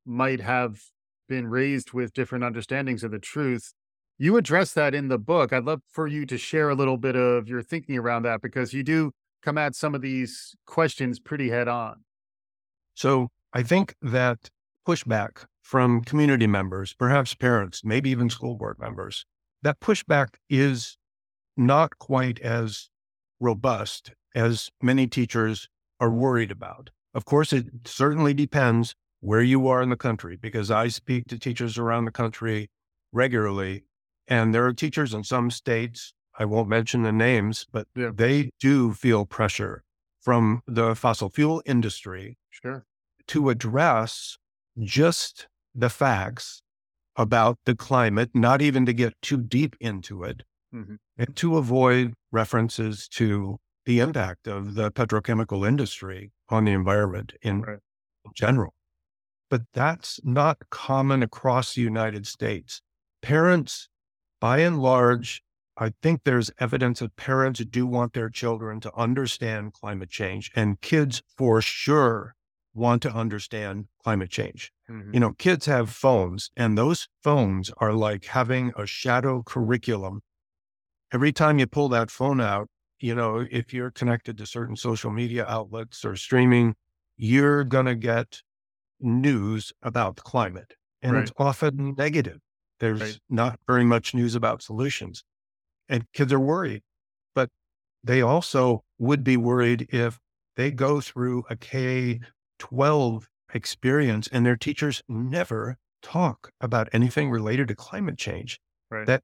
might 0.05 0.41
have 0.41 0.81
been 1.29 1.47
raised 1.47 1.93
with 1.93 2.13
different 2.13 2.45
understandings 2.45 3.05
of 3.05 3.11
the 3.11 3.19
truth 3.19 3.73
you 4.21 4.37
address 4.37 4.73
that 4.73 4.95
in 4.95 5.07
the 5.07 5.19
book. 5.19 5.53
I'd 5.53 5.65
love 5.65 5.81
for 5.89 6.09
you 6.09 6.27
to 6.27 6.37
share 6.37 6.69
a 6.71 6.75
little 6.75 6.97
bit 6.97 7.15
of 7.15 7.49
your 7.49 7.63
thinking 7.63 7.97
around 7.97 8.25
that 8.25 8.43
because 8.43 8.75
you 8.75 8.83
do 8.83 9.13
come 9.43 9.57
at 9.57 9.77
some 9.77 9.95
of 9.95 10.03
these 10.03 10.57
questions 10.67 11.21
pretty 11.21 11.51
head 11.51 11.69
on. 11.69 12.03
So 12.95 13.29
I 13.53 13.63
think 13.63 13.95
that 14.03 14.51
pushback 14.87 15.45
from 15.69 16.01
community 16.03 16.47
members, 16.47 16.95
perhaps 16.95 17.35
parents, 17.35 17.85
maybe 17.85 18.09
even 18.09 18.31
school 18.31 18.55
board 18.55 18.79
members, 18.79 19.27
that 19.61 19.79
pushback 19.81 20.29
is 20.49 20.97
not 21.59 21.99
quite 21.99 22.41
as 22.41 22.89
robust 23.39 24.13
as 24.35 24.71
many 24.81 25.07
teachers 25.07 25.69
are 26.01 26.09
worried 26.09 26.51
about. 26.51 26.89
Of 27.13 27.27
course, 27.27 27.53
it 27.53 27.67
certainly 27.85 28.33
depends 28.33 28.95
where 29.21 29.43
you 29.43 29.69
are 29.69 29.83
in 29.83 29.91
the 29.91 29.97
country 29.97 30.39
because 30.41 30.71
I 30.71 30.89
speak 30.89 31.27
to 31.27 31.39
teachers 31.39 31.77
around 31.77 32.07
the 32.07 32.13
country 32.13 32.71
regularly 33.13 33.85
and 34.27 34.55
there 34.55 34.65
are 34.65 34.73
teachers 34.73 35.13
in 35.13 35.23
some 35.23 35.51
states, 35.51 36.15
I 36.39 36.47
won't 36.47 36.71
mention 36.71 37.03
the 37.03 37.13
names, 37.13 37.67
but 37.71 37.87
yeah. 37.95 38.11
they 38.15 38.49
do 38.59 38.95
feel 38.95 39.27
pressure 39.27 39.83
from 40.19 40.63
the 40.67 40.95
fossil 40.95 41.29
fuel 41.29 41.61
industry 41.67 42.39
sure. 42.49 42.87
to 43.27 43.51
address 43.51 44.39
just 44.79 45.47
the 45.79 45.91
facts 45.91 46.63
about 47.17 47.59
the 47.65 47.75
climate, 47.75 48.31
not 48.35 48.61
even 48.63 48.87
to 48.87 48.93
get 48.93 49.15
too 49.23 49.39
deep 49.39 49.77
into 49.81 50.23
it, 50.25 50.43
mm-hmm. 50.75 50.97
and 51.17 51.37
to 51.37 51.57
avoid 51.57 52.15
references 52.33 53.09
to 53.09 53.59
the 53.87 54.01
impact 54.01 54.47
of 54.47 54.75
the 54.75 54.91
petrochemical 54.91 55.67
industry 55.67 56.31
on 56.49 56.65
the 56.65 56.73
environment 56.73 57.33
in 57.43 57.63
right. 57.63 57.79
general. 58.35 58.75
But 59.51 59.63
that's 59.73 60.21
not 60.25 60.59
common 60.71 61.23
across 61.23 61.75
the 61.75 61.81
United 61.81 62.27
States. 62.27 62.83
Parents 63.23 63.89
by 64.41 64.59
and 64.59 64.81
large, 64.81 65.43
I 65.77 65.93
think 66.03 66.21
there's 66.25 66.51
evidence 66.61 67.01
that 67.01 67.17
parents 67.17 67.61
do 67.65 67.87
want 67.87 68.13
their 68.13 68.29
children 68.29 68.81
to 68.81 68.95
understand 68.95 69.73
climate 69.73 70.11
change, 70.11 70.51
and 70.55 70.81
kids 70.81 71.23
for 71.37 71.61
sure 71.61 72.35
want 72.75 73.03
to 73.03 73.11
understand 73.11 73.87
climate 74.03 74.31
change. 74.31 74.73
Mm-hmm. 74.91 75.15
You 75.15 75.21
know, 75.21 75.33
kids 75.33 75.67
have 75.67 75.91
phones, 75.91 76.51
and 76.57 76.77
those 76.77 77.09
phones 77.23 77.71
are 77.79 77.93
like 77.93 78.27
having 78.27 78.73
a 78.77 78.87
shadow 78.87 79.43
curriculum. 79.43 80.23
Every 81.13 81.33
time 81.33 81.59
you 81.59 81.67
pull 81.67 81.89
that 81.91 82.11
phone 82.11 82.41
out, 82.41 82.69
you 83.01 83.15
know, 83.15 83.47
if 83.51 83.73
you're 83.73 83.91
connected 83.91 84.37
to 84.39 84.47
certain 84.47 84.77
social 84.77 85.11
media 85.11 85.47
outlets 85.47 86.05
or 86.05 86.17
streaming, 86.17 86.75
you're 87.17 87.65
going 87.65 87.87
to 87.87 87.95
get 87.95 88.43
news 89.01 89.73
about 89.83 90.17
the 90.17 90.23
climate. 90.23 90.75
And 91.03 91.13
right. 91.13 91.23
it's 91.23 91.33
often 91.39 91.95
negative. 91.97 92.39
There's 92.81 93.01
right. 93.01 93.19
not 93.29 93.61
very 93.67 93.85
much 93.85 94.15
news 94.15 94.35
about 94.35 94.63
solutions. 94.63 95.25
And 95.89 96.05
kids 96.13 96.33
are 96.33 96.41
worried, 96.41 96.83
but 97.35 97.51
they 98.05 98.21
also 98.21 98.85
would 98.99 99.25
be 99.25 99.37
worried 99.37 99.89
if 99.93 100.19
they 100.57 100.71
go 100.71 101.01
through 101.01 101.45
a 101.49 101.57
K 101.57 102.21
12 102.59 103.29
experience 103.55 104.29
and 104.31 104.45
their 104.45 104.57
teachers 104.57 105.03
never 105.09 105.77
talk 106.03 106.51
about 106.61 106.89
anything 106.93 107.31
related 107.31 107.69
to 107.69 107.75
climate 107.75 108.19
change. 108.19 108.61
Right. 108.91 109.07
That 109.07 109.23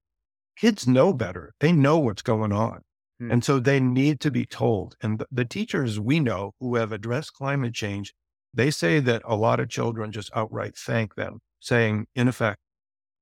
kids 0.56 0.86
know 0.86 1.12
better. 1.12 1.54
They 1.60 1.72
know 1.72 1.98
what's 1.98 2.22
going 2.22 2.52
on. 2.52 2.80
Hmm. 3.18 3.30
And 3.30 3.44
so 3.44 3.60
they 3.60 3.80
need 3.80 4.20
to 4.20 4.30
be 4.30 4.46
told. 4.46 4.96
And 5.02 5.18
the, 5.18 5.26
the 5.30 5.44
teachers 5.44 6.00
we 6.00 6.20
know 6.20 6.52
who 6.60 6.76
have 6.76 6.92
addressed 6.92 7.34
climate 7.34 7.74
change, 7.74 8.12
they 8.52 8.70
say 8.70 9.00
that 9.00 9.22
a 9.24 9.36
lot 9.36 9.60
of 9.60 9.68
children 9.68 10.12
just 10.12 10.30
outright 10.34 10.76
thank 10.76 11.14
them, 11.14 11.40
saying, 11.60 12.06
in 12.14 12.28
effect, 12.28 12.58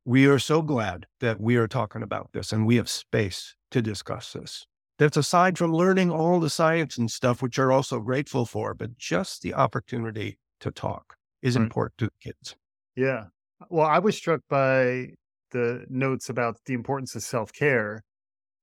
we 0.05 0.27
are 0.27 0.39
so 0.39 0.63
glad 0.63 1.07
that 1.21 1.41
we 1.41 1.57
are 1.57 1.69
talking 1.69 2.03
about 2.03 2.31
this 2.33 2.53
and 2.53 2.67
we 2.67 2.77
have 2.77 2.89
space 2.89 3.55
to 3.71 3.81
discuss 3.81 4.33
this. 4.33 4.67
That's 5.03 5.17
aside 5.17 5.59
from 5.59 5.73
learning 5.73 6.13
all 6.13 6.39
the 6.39 6.49
science 6.49 6.97
and 6.97 7.11
stuff, 7.11 7.43
which 7.43 7.59
are 7.59 7.73
also 7.73 7.99
grateful 7.99 8.47
for, 8.47 8.73
but 8.73 8.97
just 8.97 9.43
the 9.43 9.53
opportunity 9.53 10.39
to 10.61 10.71
talk 10.71 11.17
is 11.43 11.57
right. 11.57 11.65
important 11.65 11.99
to 11.99 12.11
kids. 12.21 12.55
Yeah. 12.95 13.25
Well, 13.69 13.89
I 13.89 13.99
was 13.99 14.17
struck 14.17 14.43
by 14.49 15.15
the 15.51 15.87
notes 15.89 16.29
about 16.29 16.59
the 16.67 16.75
importance 16.75 17.17
of 17.17 17.25
self 17.25 17.53
care 17.53 18.05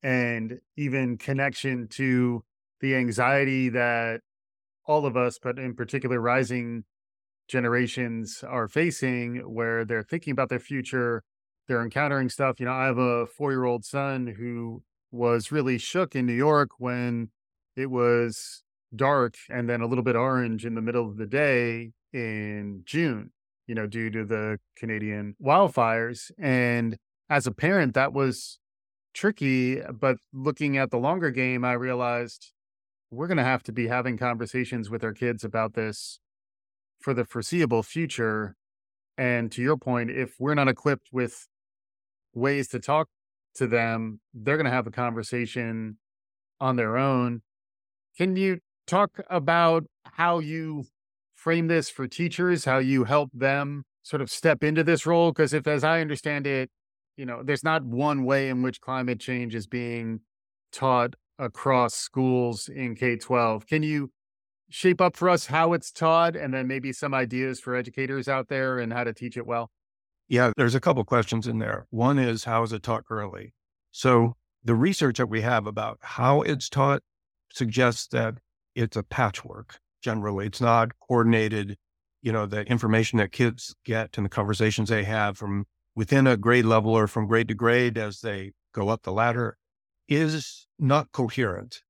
and 0.01 0.61
even 0.77 1.17
connection 1.17 1.89
to 1.89 2.45
the 2.79 2.95
anxiety 2.95 3.67
that 3.67 4.21
all 4.85 5.05
of 5.05 5.17
us, 5.17 5.39
but 5.43 5.59
in 5.59 5.75
particular, 5.75 6.21
rising 6.21 6.85
generations 7.49 8.45
are 8.47 8.69
facing, 8.69 9.39
where 9.39 9.83
they're 9.83 10.03
thinking 10.03 10.31
about 10.31 10.47
their 10.47 10.59
future, 10.59 11.21
they're 11.67 11.83
encountering 11.83 12.29
stuff. 12.29 12.61
You 12.61 12.67
know, 12.67 12.71
I 12.71 12.85
have 12.85 12.97
a 12.97 13.25
four 13.25 13.51
year 13.51 13.65
old 13.65 13.83
son 13.83 14.25
who 14.25 14.83
was 15.11 15.51
really 15.51 15.77
shook 15.77 16.15
in 16.15 16.25
New 16.25 16.33
York 16.33 16.71
when 16.77 17.29
it 17.75 17.87
was 17.87 18.63
dark 18.95 19.35
and 19.49 19.69
then 19.69 19.81
a 19.81 19.85
little 19.85 20.03
bit 20.03 20.15
orange 20.15 20.65
in 20.65 20.75
the 20.75 20.81
middle 20.81 21.07
of 21.07 21.17
the 21.17 21.25
day 21.25 21.91
in 22.13 22.81
June, 22.85 23.31
you 23.67 23.75
know, 23.75 23.87
due 23.87 24.09
to 24.09 24.25
the 24.25 24.59
Canadian 24.75 25.35
wildfires. 25.43 26.31
And 26.37 26.97
as 27.29 27.47
a 27.47 27.51
parent, 27.51 27.93
that 27.93 28.13
was 28.13 28.59
tricky. 29.13 29.81
Uh, 29.81 29.91
but 29.91 30.17
looking 30.33 30.77
at 30.77 30.91
the 30.91 30.97
longer 30.97 31.31
game, 31.31 31.63
I 31.63 31.73
realized 31.73 32.51
we're 33.11 33.27
going 33.27 33.37
to 33.37 33.43
have 33.43 33.63
to 33.63 33.71
be 33.71 33.87
having 33.87 34.17
conversations 34.17 34.89
with 34.89 35.03
our 35.03 35.13
kids 35.13 35.43
about 35.43 35.73
this 35.73 36.19
for 36.99 37.13
the 37.13 37.25
foreseeable 37.25 37.83
future. 37.83 38.55
And 39.17 39.51
to 39.51 39.61
your 39.61 39.77
point, 39.77 40.11
if 40.11 40.35
we're 40.39 40.55
not 40.55 40.67
equipped 40.67 41.09
with 41.11 41.47
ways 42.33 42.67
to 42.69 42.79
talk 42.79 43.07
to 43.55 43.67
them, 43.67 44.19
they're 44.33 44.57
going 44.57 44.65
to 44.65 44.71
have 44.71 44.87
a 44.87 44.91
conversation 44.91 45.97
on 46.59 46.75
their 46.75 46.97
own. 46.97 47.41
Can 48.17 48.35
you 48.35 48.59
talk 48.87 49.19
about 49.29 49.85
how 50.03 50.39
you 50.39 50.85
frame 51.35 51.67
this 51.67 51.89
for 51.89 52.07
teachers, 52.07 52.65
how 52.65 52.79
you 52.79 53.05
help 53.05 53.29
them 53.33 53.83
sort 54.03 54.21
of 54.21 54.29
step 54.29 54.63
into 54.63 54.83
this 54.83 55.05
role? 55.05 55.31
Because 55.31 55.53
if, 55.53 55.67
as 55.67 55.83
I 55.83 56.01
understand 56.01 56.47
it, 56.47 56.69
you 57.15 57.25
know, 57.25 57.41
there's 57.43 57.63
not 57.63 57.83
one 57.83 58.23
way 58.23 58.49
in 58.49 58.61
which 58.61 58.81
climate 58.81 59.19
change 59.19 59.55
is 59.55 59.67
being 59.67 60.21
taught 60.71 61.15
across 61.37 61.93
schools 61.93 62.69
in 62.69 62.95
K 62.95 63.15
12. 63.15 63.65
Can 63.67 63.83
you 63.83 64.11
shape 64.69 65.01
up 65.01 65.15
for 65.15 65.29
us 65.29 65.47
how 65.47 65.73
it's 65.73 65.91
taught 65.91 66.35
and 66.35 66.53
then 66.53 66.67
maybe 66.67 66.93
some 66.93 67.13
ideas 67.13 67.59
for 67.59 67.75
educators 67.75 68.27
out 68.27 68.47
there 68.49 68.79
and 68.79 68.93
how 68.93 69.03
to 69.03 69.13
teach 69.13 69.37
it 69.37 69.45
well? 69.45 69.69
Yeah, 70.29 70.51
there's 70.55 70.75
a 70.75 70.79
couple 70.79 71.03
questions 71.03 71.47
in 71.47 71.57
there. 71.57 71.87
One 71.89 72.19
is 72.19 72.43
how 72.43 72.61
is 72.61 72.71
it 72.71 72.83
taught 72.83 73.05
currently? 73.05 73.53
So 73.91 74.35
the 74.63 74.75
research 74.75 75.17
that 75.17 75.27
we 75.27 75.41
have 75.41 75.65
about 75.65 75.97
how 76.01 76.41
it's 76.43 76.69
taught 76.69 77.01
suggests 77.51 78.07
that 78.07 78.35
it's 78.75 78.95
a 78.95 79.01
patchwork 79.03 79.79
generally. 80.03 80.45
It's 80.45 80.61
not 80.61 80.91
coordinated. 80.99 81.77
You 82.21 82.31
know, 82.31 82.45
the 82.45 82.61
information 82.61 83.17
that 83.17 83.31
kids 83.31 83.75
get 83.83 84.17
and 84.17 84.25
the 84.25 84.29
conversations 84.29 84.89
they 84.89 85.03
have 85.03 85.37
from 85.37 85.65
within 85.95 86.27
a 86.27 86.37
grade 86.37 86.65
level 86.65 86.93
or 86.93 87.07
from 87.07 87.27
grade 87.27 87.47
to 87.47 87.55
grade 87.55 87.97
as 87.97 88.21
they 88.21 88.51
go 88.73 88.89
up 88.89 89.01
the 89.01 89.11
ladder 89.11 89.57
is 90.07 90.67
not 90.77 91.11
coherent. 91.11 91.81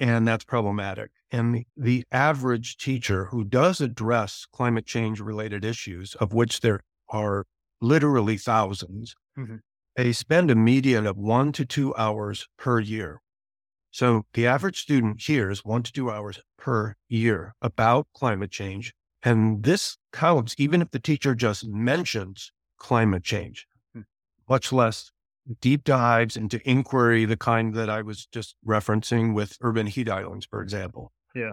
And 0.00 0.26
that's 0.26 0.44
problematic. 0.44 1.10
And 1.30 1.54
the, 1.54 1.66
the 1.76 2.04
average 2.10 2.78
teacher 2.78 3.26
who 3.26 3.44
does 3.44 3.80
address 3.80 4.46
climate 4.50 4.86
change 4.86 5.20
related 5.20 5.64
issues, 5.64 6.14
of 6.16 6.32
which 6.32 6.60
there 6.60 6.80
are 7.10 7.44
literally 7.82 8.36
1000s 8.36 9.10
mm-hmm. 9.38 9.56
they 9.96 10.12
spend 10.12 10.50
a 10.50 10.54
median 10.54 11.06
of 11.06 11.16
one 11.18 11.52
to 11.52 11.64
two 11.64 11.94
hours 11.96 12.46
per 12.56 12.80
year. 12.80 13.20
So 13.90 14.24
the 14.32 14.46
average 14.46 14.80
student 14.80 15.20
hears 15.20 15.64
one 15.64 15.82
to 15.82 15.92
two 15.92 16.10
hours 16.10 16.40
per 16.56 16.94
year 17.08 17.54
about 17.60 18.06
climate 18.14 18.50
change. 18.50 18.94
And 19.22 19.62
this 19.62 19.98
counts 20.12 20.54
even 20.56 20.80
if 20.80 20.90
the 20.90 20.98
teacher 20.98 21.34
just 21.34 21.66
mentions 21.66 22.52
climate 22.78 23.22
change, 23.22 23.66
hmm. 23.92 24.02
much 24.48 24.72
less 24.72 25.10
deep 25.60 25.84
dives 25.84 26.36
into 26.36 26.60
inquiry, 26.68 27.24
the 27.24 27.36
kind 27.36 27.74
that 27.74 27.90
I 27.90 28.02
was 28.02 28.26
just 28.26 28.54
referencing 28.66 29.34
with 29.34 29.58
urban 29.60 29.86
heat 29.86 30.08
islands, 30.08 30.46
for 30.46 30.62
example. 30.62 31.12
Yeah. 31.34 31.52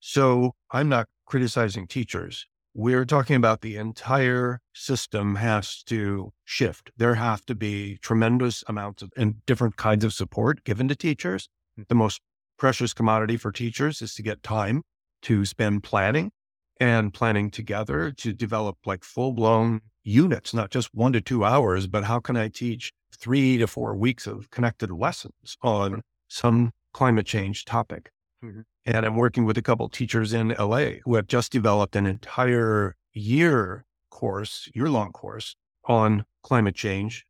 So 0.00 0.54
I'm 0.70 0.88
not 0.88 1.08
criticizing 1.26 1.86
teachers 1.86 2.46
we're 2.74 3.04
talking 3.04 3.36
about 3.36 3.60
the 3.60 3.76
entire 3.76 4.60
system 4.72 5.36
has 5.36 5.82
to 5.84 6.32
shift. 6.44 6.90
There 6.96 7.14
have 7.14 7.46
to 7.46 7.54
be 7.54 7.98
tremendous 8.02 8.64
amounts 8.66 9.02
of 9.02 9.12
and 9.16 9.46
different 9.46 9.76
kinds 9.76 10.04
of 10.04 10.12
support 10.12 10.64
given 10.64 10.88
to 10.88 10.96
teachers. 10.96 11.48
Hmm. 11.76 11.82
The 11.88 11.94
most 11.94 12.20
precious 12.58 12.92
commodity 12.92 13.36
for 13.36 13.52
teachers 13.52 14.02
is 14.02 14.14
to 14.14 14.22
get 14.22 14.42
time 14.42 14.82
to 15.22 15.44
spend 15.44 15.84
planning 15.84 16.32
and 16.80 17.14
planning 17.14 17.50
together 17.50 18.10
to 18.10 18.32
develop 18.32 18.78
like 18.84 19.04
full 19.04 19.32
blown 19.32 19.80
units, 20.02 20.52
not 20.52 20.70
just 20.70 20.92
one 20.92 21.12
to 21.12 21.20
two 21.20 21.44
hours, 21.44 21.86
but 21.86 22.04
how 22.04 22.18
can 22.18 22.36
I 22.36 22.48
teach 22.48 22.92
three 23.16 23.56
to 23.58 23.66
four 23.68 23.94
weeks 23.94 24.26
of 24.26 24.50
connected 24.50 24.90
lessons 24.90 25.56
on 25.62 26.02
some 26.28 26.72
climate 26.92 27.26
change 27.26 27.64
topic? 27.64 28.10
Mm-hmm. 28.44 28.60
And 28.86 29.06
I'm 29.06 29.16
working 29.16 29.44
with 29.44 29.56
a 29.56 29.62
couple 29.62 29.88
teachers 29.88 30.32
in 30.32 30.48
LA 30.58 31.00
who 31.04 31.14
have 31.14 31.26
just 31.26 31.50
developed 31.50 31.96
an 31.96 32.06
entire 32.06 32.96
year 33.12 33.86
course, 34.10 34.68
year 34.74 34.90
long 34.90 35.12
course 35.12 35.56
on 35.84 36.26
climate 36.42 36.74
change. 36.74 37.24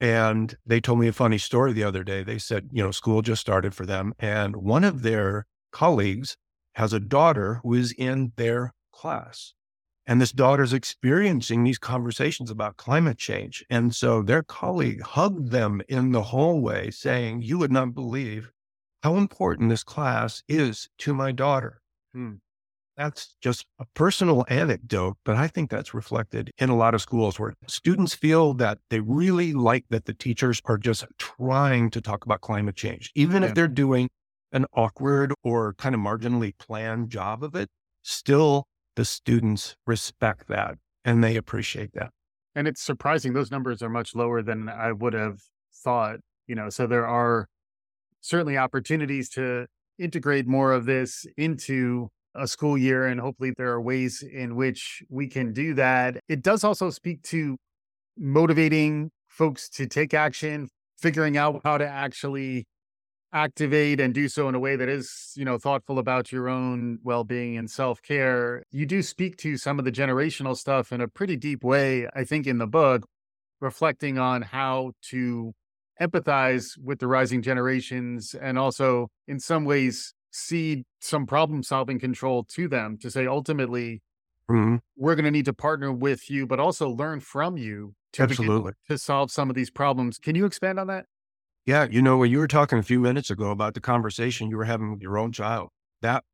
And 0.00 0.56
they 0.64 0.80
told 0.80 1.00
me 1.00 1.08
a 1.08 1.12
funny 1.12 1.38
story 1.38 1.72
the 1.72 1.84
other 1.84 2.04
day. 2.04 2.22
They 2.22 2.38
said, 2.38 2.70
you 2.72 2.82
know, 2.82 2.90
school 2.90 3.20
just 3.20 3.40
started 3.40 3.74
for 3.74 3.84
them. 3.84 4.14
And 4.18 4.56
one 4.56 4.84
of 4.84 5.02
their 5.02 5.46
colleagues 5.72 6.36
has 6.74 6.92
a 6.92 7.00
daughter 7.00 7.60
who 7.62 7.74
is 7.74 7.92
in 7.92 8.32
their 8.36 8.72
class. 8.92 9.52
And 10.06 10.20
this 10.20 10.32
daughter's 10.32 10.72
experiencing 10.72 11.62
these 11.62 11.78
conversations 11.78 12.50
about 12.50 12.76
climate 12.76 13.18
change. 13.18 13.64
And 13.68 13.94
so 13.94 14.22
their 14.22 14.42
colleague 14.42 15.02
hugged 15.02 15.50
them 15.50 15.82
in 15.88 16.12
the 16.12 16.22
hallway 16.22 16.90
saying, 16.90 17.42
You 17.42 17.58
would 17.58 17.70
not 17.70 17.94
believe 17.94 18.50
how 19.02 19.16
important 19.16 19.70
this 19.70 19.84
class 19.84 20.42
is 20.48 20.88
to 20.98 21.14
my 21.14 21.32
daughter. 21.32 21.80
Hmm. 22.12 22.34
That's 22.96 23.34
just 23.40 23.64
a 23.78 23.86
personal 23.94 24.44
anecdote, 24.48 25.16
but 25.24 25.36
I 25.36 25.48
think 25.48 25.70
that's 25.70 25.94
reflected 25.94 26.50
in 26.58 26.68
a 26.68 26.76
lot 26.76 26.94
of 26.94 27.00
schools 27.00 27.38
where 27.38 27.54
students 27.66 28.14
feel 28.14 28.52
that 28.54 28.78
they 28.90 29.00
really 29.00 29.54
like 29.54 29.86
that 29.88 30.04
the 30.04 30.12
teachers 30.12 30.60
are 30.66 30.76
just 30.76 31.06
trying 31.18 31.88
to 31.90 32.02
talk 32.02 32.26
about 32.26 32.42
climate 32.42 32.76
change, 32.76 33.10
even 33.14 33.42
yeah. 33.42 33.48
if 33.48 33.54
they're 33.54 33.68
doing 33.68 34.10
an 34.52 34.66
awkward 34.74 35.32
or 35.42 35.72
kind 35.74 35.94
of 35.94 36.00
marginally 36.00 36.52
planned 36.58 37.08
job 37.08 37.42
of 37.42 37.54
it. 37.54 37.68
Still, 38.02 38.66
the 38.96 39.04
students 39.04 39.76
respect 39.86 40.48
that 40.48 40.76
and 41.04 41.24
they 41.24 41.36
appreciate 41.36 41.92
that. 41.94 42.10
And 42.54 42.68
it's 42.68 42.82
surprising 42.82 43.32
those 43.32 43.50
numbers 43.50 43.82
are 43.82 43.88
much 43.88 44.14
lower 44.14 44.42
than 44.42 44.68
I 44.68 44.92
would 44.92 45.14
have 45.14 45.40
thought. 45.72 46.18
You 46.46 46.56
know, 46.56 46.68
so 46.68 46.86
there 46.86 47.06
are 47.06 47.46
certainly 48.20 48.56
opportunities 48.56 49.28
to 49.30 49.66
integrate 49.98 50.46
more 50.46 50.72
of 50.72 50.86
this 50.86 51.26
into 51.36 52.08
a 52.34 52.46
school 52.46 52.78
year. 52.78 53.06
And 53.06 53.20
hopefully, 53.20 53.52
there 53.56 53.70
are 53.72 53.80
ways 53.80 54.22
in 54.22 54.56
which 54.56 55.02
we 55.08 55.26
can 55.26 55.52
do 55.52 55.74
that. 55.74 56.18
It 56.28 56.42
does 56.42 56.64
also 56.64 56.90
speak 56.90 57.22
to 57.24 57.56
motivating 58.16 59.10
folks 59.28 59.68
to 59.70 59.86
take 59.86 60.14
action, 60.14 60.68
figuring 60.98 61.36
out 61.36 61.60
how 61.64 61.78
to 61.78 61.86
actually 61.86 62.66
activate 63.32 64.00
and 64.00 64.12
do 64.12 64.28
so 64.28 64.48
in 64.48 64.56
a 64.56 64.58
way 64.58 64.74
that 64.74 64.88
is, 64.88 65.32
you 65.36 65.44
know, 65.44 65.56
thoughtful 65.56 66.00
about 66.00 66.32
your 66.32 66.48
own 66.48 66.98
well-being 67.04 67.56
and 67.56 67.70
self-care. 67.70 68.64
You 68.72 68.86
do 68.86 69.02
speak 69.02 69.36
to 69.38 69.56
some 69.56 69.78
of 69.78 69.84
the 69.84 69.92
generational 69.92 70.56
stuff 70.56 70.90
in 70.90 71.00
a 71.00 71.06
pretty 71.06 71.36
deep 71.36 71.62
way, 71.62 72.08
I 72.14 72.24
think 72.24 72.48
in 72.48 72.58
the 72.58 72.66
book, 72.66 73.06
reflecting 73.60 74.18
on 74.18 74.42
how 74.42 74.92
to 75.10 75.52
empathize 76.00 76.78
with 76.78 76.98
the 76.98 77.06
rising 77.06 77.42
generations 77.42 78.34
and 78.34 78.58
also 78.58 79.08
in 79.28 79.38
some 79.38 79.64
ways 79.64 80.14
cede 80.30 80.84
some 81.00 81.26
problem 81.26 81.62
solving 81.62 81.98
control 81.98 82.44
to 82.44 82.68
them 82.68 82.96
to 82.96 83.10
say 83.10 83.26
ultimately 83.26 84.00
mm-hmm. 84.50 84.76
we're 84.96 85.14
going 85.14 85.24
to 85.24 85.30
need 85.30 85.44
to 85.44 85.52
partner 85.52 85.92
with 85.92 86.30
you 86.30 86.46
but 86.46 86.60
also 86.60 86.88
learn 86.88 87.20
from 87.20 87.56
you 87.56 87.94
to 88.12 88.22
absolutely. 88.22 88.72
to 88.88 88.98
solve 88.98 89.30
some 89.30 89.50
of 89.50 89.56
these 89.56 89.70
problems. 89.70 90.18
Can 90.18 90.34
you 90.34 90.46
expand 90.46 90.78
on 90.78 90.86
that? 90.86 91.06
Yeah 91.66 91.86
you 91.90 92.00
know 92.00 92.16
when 92.16 92.30
you 92.30 92.38
were 92.38 92.48
talking 92.48 92.78
a 92.78 92.82
few 92.82 93.00
minutes 93.00 93.30
ago 93.30 93.50
about 93.50 93.74
the 93.74 93.80
conversation 93.80 94.48
you 94.48 94.56
were 94.56 94.64
having 94.64 94.92
with 94.92 95.02
your 95.02 95.18
own 95.18 95.32
child 95.32 95.68
that 96.00 96.24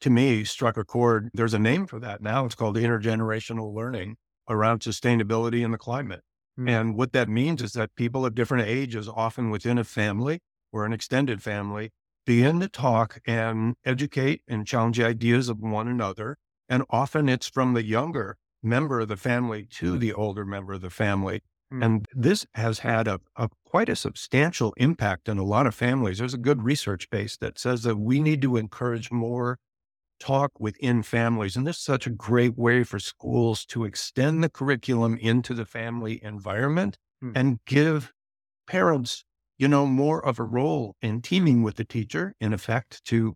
to 0.00 0.10
me 0.10 0.44
struck 0.44 0.76
a 0.76 0.84
chord. 0.84 1.30
There's 1.34 1.54
a 1.54 1.58
name 1.58 1.86
for 1.86 1.98
that 2.00 2.22
now. 2.22 2.44
It's 2.44 2.54
called 2.54 2.76
intergenerational 2.76 3.74
learning 3.74 4.16
around 4.48 4.80
sustainability 4.80 5.64
and 5.64 5.72
the 5.72 5.78
climate 5.78 6.22
Mm. 6.58 6.68
And 6.68 6.96
what 6.96 7.12
that 7.12 7.28
means 7.28 7.62
is 7.62 7.72
that 7.72 7.94
people 7.96 8.24
of 8.24 8.34
different 8.34 8.68
ages, 8.68 9.08
often 9.08 9.50
within 9.50 9.78
a 9.78 9.84
family 9.84 10.40
or 10.72 10.84
an 10.84 10.92
extended 10.92 11.42
family 11.42 11.90
begin 12.26 12.60
to 12.60 12.68
talk 12.68 13.20
and 13.26 13.74
educate 13.84 14.42
and 14.48 14.66
challenge 14.66 14.98
the 14.98 15.06
ideas 15.06 15.48
of 15.48 15.60
one 15.60 15.88
another. 15.88 16.36
And 16.68 16.84
often 16.90 17.28
it's 17.28 17.48
from 17.48 17.74
the 17.74 17.84
younger 17.84 18.36
member 18.62 19.00
of 19.00 19.08
the 19.08 19.16
family 19.16 19.66
to 19.66 19.98
the 19.98 20.12
older 20.12 20.44
member 20.44 20.72
of 20.72 20.80
the 20.80 20.90
family. 20.90 21.42
Mm. 21.72 21.84
And 21.84 22.06
this 22.14 22.46
has 22.54 22.80
had 22.80 23.06
a, 23.06 23.20
a 23.36 23.48
quite 23.66 23.88
a 23.88 23.96
substantial 23.96 24.72
impact 24.76 25.28
in 25.28 25.38
a 25.38 25.44
lot 25.44 25.66
of 25.66 25.74
families. 25.74 26.18
There's 26.18 26.34
a 26.34 26.38
good 26.38 26.62
research 26.62 27.10
base 27.10 27.36
that 27.38 27.58
says 27.58 27.82
that 27.82 27.96
we 27.96 28.20
need 28.20 28.40
to 28.42 28.56
encourage 28.56 29.10
more 29.10 29.58
talk 30.20 30.52
within 30.58 31.02
families. 31.02 31.56
And 31.56 31.66
this 31.66 31.76
is 31.76 31.82
such 31.82 32.06
a 32.06 32.10
great 32.10 32.56
way 32.56 32.84
for 32.84 32.98
schools 32.98 33.64
to 33.66 33.84
extend 33.84 34.42
the 34.42 34.48
curriculum 34.48 35.18
into 35.20 35.54
the 35.54 35.66
family 35.66 36.22
environment 36.22 36.98
mm. 37.22 37.32
and 37.34 37.58
give 37.66 38.12
parents 38.66 39.24
you 39.56 39.68
know, 39.68 39.86
more 39.86 40.24
of 40.24 40.38
a 40.38 40.44
role 40.44 40.96
in 41.00 41.22
teaming 41.22 41.62
with 41.62 41.76
the 41.76 41.84
teacher, 41.84 42.34
in 42.40 42.52
effect, 42.52 43.04
to 43.04 43.34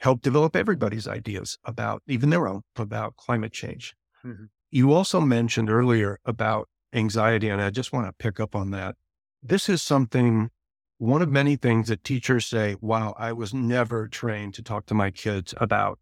help 0.00 0.20
develop 0.20 0.56
everybody's 0.56 1.06
ideas 1.06 1.58
about, 1.64 2.02
even 2.08 2.30
their 2.30 2.48
own, 2.48 2.62
about 2.76 3.16
climate 3.16 3.52
change. 3.52 3.94
Mm-hmm. 4.24 4.44
You 4.70 4.92
also 4.92 5.20
mentioned 5.20 5.70
earlier 5.70 6.18
about 6.24 6.68
anxiety, 6.92 7.48
and 7.48 7.62
I 7.62 7.70
just 7.70 7.92
want 7.92 8.06
to 8.06 8.12
pick 8.12 8.40
up 8.40 8.56
on 8.56 8.70
that. 8.72 8.96
This 9.42 9.68
is 9.68 9.82
something, 9.82 10.50
one 10.98 11.22
of 11.22 11.30
many 11.30 11.56
things 11.56 11.88
that 11.88 12.02
teachers 12.02 12.46
say, 12.46 12.76
wow, 12.80 13.14
I 13.16 13.32
was 13.32 13.54
never 13.54 14.08
trained 14.08 14.54
to 14.54 14.62
talk 14.62 14.86
to 14.86 14.94
my 14.94 15.10
kids 15.10 15.54
about 15.58 16.00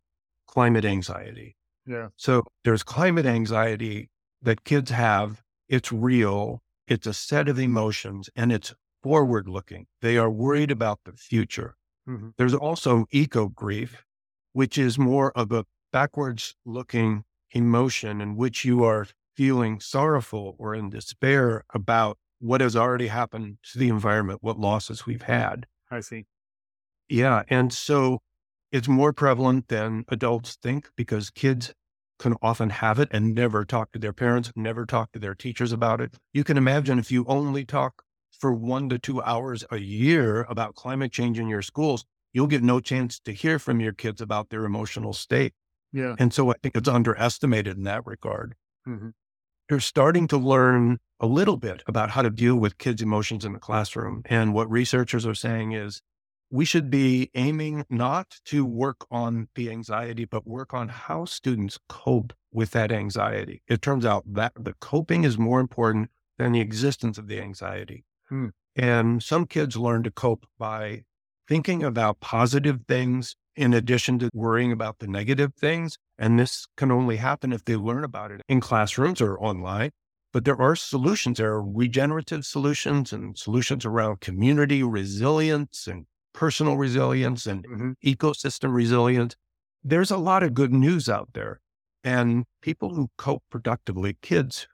climate 0.51 0.85
anxiety. 0.85 1.57
Yeah. 1.87 2.09
So 2.17 2.45
there's 2.65 2.83
climate 2.83 3.27
anxiety 3.27 4.11
that 4.43 4.65
kids 4.65 4.91
have. 4.91 5.43
It's 5.69 5.93
real. 5.93 6.63
It's 6.89 7.07
a 7.07 7.15
set 7.15 7.49
of 7.49 7.59
emotions 7.59 8.29
and 8.35 8.51
it's 8.51 8.75
forward 9.03 9.49
looking. 9.49 9.87
They 10.03 10.17
are 10.17 10.29
worried 10.29 10.73
about 10.73 10.99
the 11.05 11.13
future. 11.13 11.77
Mm-hmm. 12.09 12.31
There's 12.37 12.55
also 12.55 13.07
eco 13.13 13.49
grief, 13.49 14.05
which 14.53 14.77
is 14.77 14.99
more 14.99 15.31
of 15.39 15.53
a 15.53 15.65
backwards 15.93 16.57
looking 16.65 17.23
emotion 17.53 18.21
in 18.21 18.37
which 18.37 18.65
you 18.65 18.83
are 18.83 19.07
feeling 19.37 19.79
sorrowful 19.79 20.57
or 20.59 20.75
in 20.75 20.91
despair 20.91 21.63
about 21.73 22.19
what 22.41 22.61
has 22.61 22.75
already 22.75 23.07
happened 23.07 23.59
to 23.73 23.79
the 23.79 23.89
environment, 23.89 24.41
what 24.43 24.59
losses 24.59 25.07
we've 25.07 25.23
had. 25.23 25.67
I 25.91 26.01
see. 26.01 26.27
Yeah. 27.09 27.43
And 27.49 27.73
so 27.73 28.21
it's 28.73 28.89
more 28.89 29.13
prevalent 29.13 29.69
than 29.69 30.05
adults 30.09 30.57
think 30.63 30.91
because 30.97 31.31
kids 31.31 31.75
can 32.19 32.37
often 32.43 32.71
have 32.71 32.99
it 32.99 33.09
and 33.11 33.35
never 33.35 33.65
talk 33.65 33.93
to 33.93 33.99
their 33.99 34.13
parents, 34.13 34.53
never 34.55 34.85
talk 34.85 35.11
to 35.13 35.19
their 35.19 35.35
teachers 35.35 35.73
about 35.73 36.01
it. 36.01 36.15
You 36.33 36.45
can 36.45 36.57
imagine 36.57 36.99
if 36.99 37.11
you 37.11 37.25
only 37.27 37.65
talk 37.65 38.03
for 38.39 38.53
one 38.53 38.89
to 38.91 38.99
two 38.99 39.23
hours 39.23 39.65
a 39.71 39.79
year 39.79 40.47
about 40.49 40.75
climate 40.75 41.13
change 41.13 41.39
in 41.39 41.49
your 41.49 41.63
schools, 41.63 42.05
you'll 42.33 42.47
get 42.47 42.63
no 42.63 42.79
chance 42.79 43.19
to 43.21 43.33
hear 43.33 43.59
from 43.59 43.81
your 43.81 43.93
kids 43.93 44.21
about 44.21 44.51
their 44.51 44.65
emotional 44.65 45.13
state. 45.13 45.55
Yeah. 45.93 46.15
And 46.19 46.33
so 46.33 46.51
I 46.51 46.55
think 46.63 46.77
it's 46.77 46.89
underestimated 46.89 47.77
in 47.77 47.85
that 47.85 48.07
regard. 48.07 48.55
Mm-hmm. 48.87 49.09
You're 49.69 49.81
starting 49.81 50.29
to 50.29 50.37
learn 50.37 50.99
a 51.21 51.27
little 51.27 51.57
bit 51.57 51.83
about 51.87 52.11
how 52.11 52.23
to 52.23 52.31
deal 52.31 52.57
with 52.57 52.79
kids' 52.79 53.03
emotions 53.03 53.45
in 53.45 53.53
the 53.53 53.59
classroom. 53.59 54.23
And 54.27 54.55
what 54.55 54.71
researchers 54.71 55.27
are 55.27 55.35
saying 55.35 55.73
is 55.73 56.01
we 56.51 56.65
should 56.65 56.91
be 56.91 57.31
aiming 57.35 57.85
not 57.89 58.41
to 58.47 58.65
work 58.65 59.07
on 59.11 59.49
the 59.55 59.71
anxiety, 59.71 60.25
but 60.25 60.47
work 60.47 60.75
on 60.75 60.89
how 60.89 61.25
students 61.25 61.79
cope 61.89 62.33
with 62.53 62.73
that 62.73 62.91
anxiety. 62.91 63.63
It 63.69 63.83
turns 63.83 64.05
out 64.05 64.25
that 64.27 64.53
the 64.57 64.75
coping 64.81 65.25
is 65.25 65.39
more 65.39 65.61
important 65.61 66.11
than 66.39 66.53
the 66.53 66.61
existence 66.61 67.19
of 67.19 67.29
the 67.29 67.41
anxiety. 67.41 68.05
Hmm. 68.29 68.49
And 68.75 69.23
some 69.23 69.47
kids 69.47 69.77
learn 69.77 70.03
to 70.05 70.11
cope 70.11 70.47
by 70.59 71.05
thinking 71.49 71.83
about 71.83 72.21
positive 72.21 72.81
things 72.89 73.37
in 73.57 73.75
addition 73.75 74.19
to 74.21 74.31
worrying 74.33 74.73
about 74.73 74.99
the 74.99 75.07
negative 75.07 75.53
things. 75.55 75.99
And 76.19 76.39
this 76.39 76.67
can 76.77 76.91
only 76.91 77.17
happen 77.17 77.53
if 77.53 77.65
they 77.65 77.77
learn 77.77 78.05
about 78.05 78.31
it 78.31 78.41
in 78.49 78.61
classrooms 78.61 79.21
or 79.21 79.39
online. 79.41 79.91
But 80.33 80.45
there 80.45 80.61
are 80.61 80.77
solutions. 80.77 81.39
There 81.39 81.53
are 81.53 81.63
regenerative 81.63 82.45
solutions 82.45 83.13
and 83.13 83.37
solutions 83.37 83.85
around 83.85 84.21
community 84.21 84.83
resilience 84.83 85.89
and 85.89 86.07
personal 86.41 86.79
resilience 86.79 87.45
and 87.45 87.67
mm-hmm. 87.67 87.91
ecosystem 88.03 88.73
resilience. 88.73 89.37
There's 89.85 90.11
a 90.11 90.17
lot 90.17 90.43
of 90.43 90.55
good 90.55 90.73
news 90.73 91.07
out 91.07 91.29
there. 91.35 91.61
And 92.03 92.47
people 92.63 92.95
who 92.95 93.11
cope 93.19 93.43
productively, 93.51 94.17
kids 94.23 94.67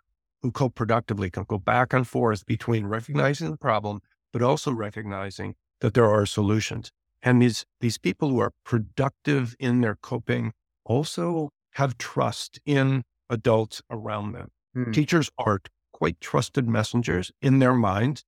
who 0.42 0.52
cope 0.52 0.76
productively 0.76 1.29
can 1.29 1.42
go 1.42 1.59
back 1.59 1.92
and 1.92 2.07
forth 2.07 2.46
between 2.46 2.87
recognizing 2.87 3.50
the 3.50 3.57
problem, 3.57 3.98
but 4.33 4.42
also 4.42 4.70
recognizing 4.70 5.57
that 5.81 5.94
there 5.94 6.09
are 6.09 6.24
solutions. 6.24 6.92
And 7.20 7.42
these, 7.42 7.66
these 7.81 7.98
people 7.98 8.29
who 8.29 8.38
are 8.38 8.52
productive 8.64 9.57
in 9.59 9.81
their 9.81 9.96
coping 10.00 10.52
also 10.85 11.50
have 11.72 11.98
trust 11.98 12.61
in 12.64 13.02
adults 13.29 13.83
around 13.90 14.35
them. 14.35 14.50
Hmm. 14.72 14.92
Teachers 14.92 15.31
are 15.37 15.59
quite 15.92 16.20
trusted 16.20 16.68
messengers 16.68 17.33
in 17.42 17.59
their 17.59 17.74
minds. 17.74 18.22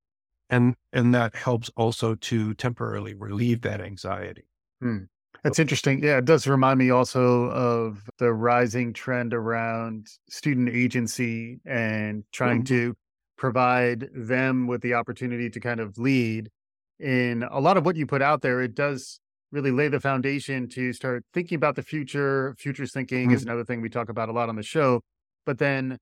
And, 0.51 0.75
and 0.93 1.15
that 1.15 1.37
helps 1.37 1.71
also 1.77 2.15
to 2.15 2.55
temporarily 2.55 3.15
relieve 3.15 3.63
that 3.63 3.81
anxiety. 3.81 4.45
Hmm. 4.81 5.05
That's 5.45 5.59
interesting. 5.59 6.03
Yeah, 6.03 6.19
it 6.19 6.25
does 6.25 6.47
remind 6.47 6.79
me 6.79 6.91
also 6.91 7.51
of 7.51 8.03
the 8.19 8.33
rising 8.33 8.93
trend 8.93 9.33
around 9.33 10.09
student 10.29 10.69
agency 10.69 11.61
and 11.65 12.25
trying 12.33 12.65
mm-hmm. 12.65 12.75
to 12.75 12.95
provide 13.37 14.09
them 14.13 14.67
with 14.67 14.83
the 14.83 14.95
opportunity 14.95 15.49
to 15.51 15.61
kind 15.61 15.81
of 15.81 15.97
lead. 15.97 16.51
In 16.99 17.45
a 17.45 17.61
lot 17.61 17.77
of 17.77 17.87
what 17.87 17.95
you 17.95 18.07
put 18.07 18.21
out 18.21 18.43
there, 18.43 18.61
it 18.61 18.75
does 18.75 19.21
really 19.53 19.71
lay 19.71 19.89
the 19.89 20.01
foundation 20.01 20.69
to 20.71 20.93
start 20.93 21.25
thinking 21.33 21.57
about 21.57 21.77
the 21.77 21.83
future. 21.83 22.57
Futures 22.59 22.93
thinking 22.93 23.27
mm-hmm. 23.27 23.35
is 23.35 23.45
another 23.45 23.65
thing 23.65 23.81
we 23.81 23.89
talk 23.89 24.09
about 24.09 24.29
a 24.29 24.33
lot 24.33 24.49
on 24.49 24.57
the 24.57 24.63
show. 24.63 25.01
But 25.47 25.59
then 25.59 25.99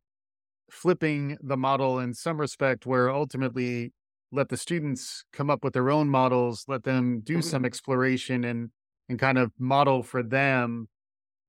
flipping 0.71 1.37
the 1.43 1.57
model 1.57 1.99
in 1.99 2.15
some 2.15 2.41
respect, 2.41 2.87
where 2.87 3.11
ultimately 3.11 3.93
let 4.37 4.51
the 4.51 4.57
students 4.57 5.25
come 5.33 5.51
up 5.51 5.65
with 5.65 5.73
their 5.73 5.91
own 5.91 6.09
models, 6.09 6.65
let 6.69 6.85
them 6.85 7.21
do 7.25 7.35
mm-hmm. 7.35 7.41
some 7.41 7.65
exploration 7.65 8.45
and 8.45 8.71
and 9.09 9.19
kind 9.19 9.39
of 9.39 9.53
model 9.59 10.03
for 10.03 10.23
them 10.23 10.89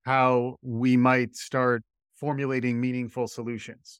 how 0.06 0.56
we 0.62 0.96
might 0.96 1.36
start 1.36 1.84
formulating 2.16 2.80
meaningful 2.80 3.28
solutions. 3.28 4.00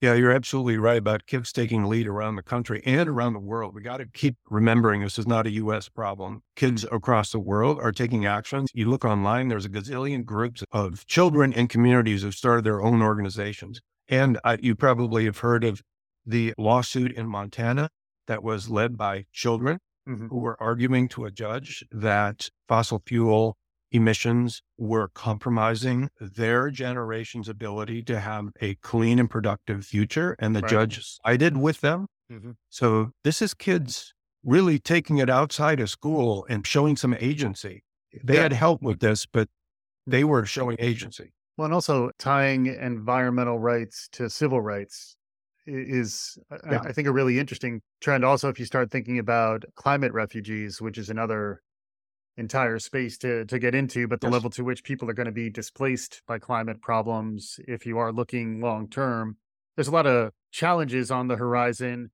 Yeah, 0.00 0.14
you're 0.14 0.32
absolutely 0.32 0.78
right 0.78 0.96
about 0.96 1.26
kids 1.26 1.52
taking 1.52 1.84
lead 1.84 2.06
around 2.06 2.36
the 2.36 2.42
country 2.42 2.82
and 2.86 3.06
around 3.06 3.34
the 3.34 3.38
world. 3.38 3.74
We 3.74 3.82
got 3.82 3.98
to 3.98 4.06
keep 4.06 4.36
remembering 4.48 5.02
this 5.02 5.18
is 5.18 5.26
not 5.26 5.46
a 5.46 5.50
US 5.52 5.90
problem. 5.90 6.42
Kids 6.56 6.86
across 6.90 7.32
the 7.32 7.38
world 7.38 7.78
are 7.80 7.92
taking 7.92 8.24
actions. 8.24 8.70
You 8.72 8.88
look 8.88 9.04
online, 9.04 9.48
there's 9.48 9.66
a 9.66 9.70
gazillion 9.70 10.24
groups 10.24 10.64
of 10.72 11.06
children 11.06 11.52
and 11.52 11.68
communities 11.68 12.22
who've 12.22 12.34
started 12.34 12.64
their 12.64 12.82
own 12.82 13.02
organizations. 13.02 13.80
And 14.08 14.38
uh, 14.42 14.56
you 14.60 14.74
probably 14.74 15.26
have 15.26 15.38
heard 15.38 15.64
of 15.64 15.82
the 16.24 16.54
lawsuit 16.56 17.12
in 17.12 17.28
Montana 17.28 17.90
that 18.30 18.44
was 18.44 18.70
led 18.70 18.96
by 18.96 19.24
children 19.32 19.80
mm-hmm. 20.08 20.28
who 20.28 20.38
were 20.38 20.56
arguing 20.62 21.08
to 21.08 21.24
a 21.24 21.32
judge 21.32 21.84
that 21.90 22.48
fossil 22.68 23.02
fuel 23.04 23.56
emissions 23.90 24.62
were 24.78 25.08
compromising 25.08 26.08
their 26.20 26.70
generation's 26.70 27.48
ability 27.48 28.04
to 28.04 28.20
have 28.20 28.50
a 28.60 28.76
clean 28.76 29.18
and 29.18 29.28
productive 29.28 29.84
future. 29.84 30.36
And 30.38 30.54
the 30.54 30.60
right. 30.60 30.70
judge 30.70 31.04
sided 31.24 31.56
with 31.56 31.80
them. 31.80 32.06
Mm-hmm. 32.30 32.52
So 32.68 33.10
this 33.24 33.42
is 33.42 33.52
kids 33.52 34.14
really 34.44 34.78
taking 34.78 35.18
it 35.18 35.28
outside 35.28 35.80
of 35.80 35.90
school 35.90 36.46
and 36.48 36.64
showing 36.64 36.96
some 36.96 37.16
agency. 37.18 37.82
They 38.22 38.36
yeah. 38.36 38.42
had 38.42 38.52
help 38.52 38.80
with 38.80 39.00
this, 39.00 39.26
but 39.26 39.48
they 40.06 40.22
were 40.22 40.46
showing 40.46 40.76
agency. 40.78 41.32
Well, 41.56 41.64
and 41.64 41.74
also 41.74 42.12
tying 42.16 42.66
environmental 42.66 43.58
rights 43.58 44.08
to 44.12 44.30
civil 44.30 44.60
rights 44.60 45.16
is 45.72 46.38
yeah. 46.70 46.80
I, 46.82 46.92
think 46.92 47.08
a 47.08 47.12
really 47.12 47.38
interesting 47.38 47.82
trend. 48.00 48.24
Also, 48.24 48.48
if 48.48 48.58
you 48.58 48.64
start 48.64 48.90
thinking 48.90 49.18
about 49.18 49.64
climate 49.74 50.12
refugees, 50.12 50.80
which 50.80 50.98
is 50.98 51.10
another 51.10 51.62
entire 52.36 52.78
space 52.78 53.18
to 53.18 53.44
to 53.46 53.58
get 53.58 53.74
into, 53.74 54.08
but 54.08 54.20
the 54.20 54.26
yes. 54.26 54.32
level 54.32 54.50
to 54.50 54.64
which 54.64 54.84
people 54.84 55.08
are 55.10 55.14
going 55.14 55.26
to 55.26 55.32
be 55.32 55.50
displaced 55.50 56.22
by 56.26 56.38
climate 56.38 56.80
problems, 56.80 57.58
if 57.66 57.86
you 57.86 57.98
are 57.98 58.12
looking 58.12 58.60
long 58.60 58.88
term, 58.88 59.36
there's 59.76 59.88
a 59.88 59.92
lot 59.92 60.06
of 60.06 60.32
challenges 60.52 61.10
on 61.10 61.28
the 61.28 61.36
horizon. 61.36 62.10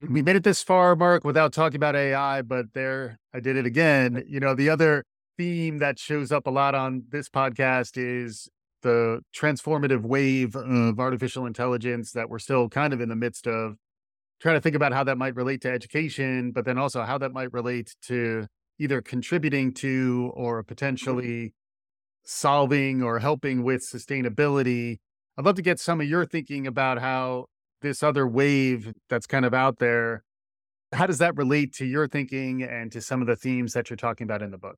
We 0.00 0.08
mm-hmm. 0.08 0.24
made 0.24 0.36
it 0.36 0.44
this 0.44 0.62
far, 0.62 0.96
Mark, 0.96 1.24
without 1.24 1.52
talking 1.52 1.76
about 1.76 1.96
AI, 1.96 2.42
but 2.42 2.66
there 2.74 3.18
I 3.34 3.40
did 3.40 3.56
it 3.56 3.66
again. 3.66 4.24
You 4.26 4.40
know, 4.40 4.54
the 4.54 4.70
other 4.70 5.04
theme 5.36 5.78
that 5.78 5.98
shows 5.98 6.32
up 6.32 6.46
a 6.46 6.50
lot 6.50 6.74
on 6.74 7.04
this 7.08 7.28
podcast 7.28 7.92
is 7.96 8.48
the 8.82 9.20
transformative 9.34 10.02
wave 10.02 10.56
of 10.56 11.00
artificial 11.00 11.46
intelligence 11.46 12.12
that 12.12 12.28
we're 12.30 12.38
still 12.38 12.68
kind 12.68 12.92
of 12.92 13.00
in 13.00 13.08
the 13.08 13.16
midst 13.16 13.46
of 13.46 13.76
trying 14.40 14.56
to 14.56 14.60
think 14.60 14.76
about 14.76 14.92
how 14.92 15.04
that 15.04 15.18
might 15.18 15.36
relate 15.36 15.60
to 15.62 15.70
education, 15.70 16.52
but 16.52 16.64
then 16.64 16.78
also 16.78 17.02
how 17.02 17.18
that 17.18 17.32
might 17.32 17.52
relate 17.52 17.94
to 18.02 18.46
either 18.78 19.02
contributing 19.02 19.72
to 19.74 20.32
or 20.34 20.62
mm-hmm. 20.62 20.68
potentially 20.68 21.52
solving 22.24 23.02
or 23.02 23.18
helping 23.18 23.62
with 23.62 23.82
sustainability. 23.82 24.98
I'd 25.38 25.44
love 25.44 25.56
to 25.56 25.62
get 25.62 25.80
some 25.80 26.00
of 26.00 26.08
your 26.08 26.24
thinking 26.26 26.66
about 26.66 26.98
how 27.00 27.46
this 27.82 28.02
other 28.02 28.26
wave 28.26 28.92
that's 29.08 29.26
kind 29.26 29.44
of 29.44 29.54
out 29.54 29.78
there 29.78 30.22
How 30.92 31.06
does 31.06 31.18
that 31.18 31.36
relate 31.36 31.72
to 31.74 31.86
your 31.86 32.08
thinking 32.08 32.62
and 32.62 32.90
to 32.92 33.00
some 33.00 33.20
of 33.20 33.26
the 33.28 33.36
themes 33.36 33.72
that 33.74 33.90
you're 33.90 33.96
talking 33.96 34.24
about 34.24 34.42
in 34.42 34.50
the 34.50 34.58
book? 34.58 34.76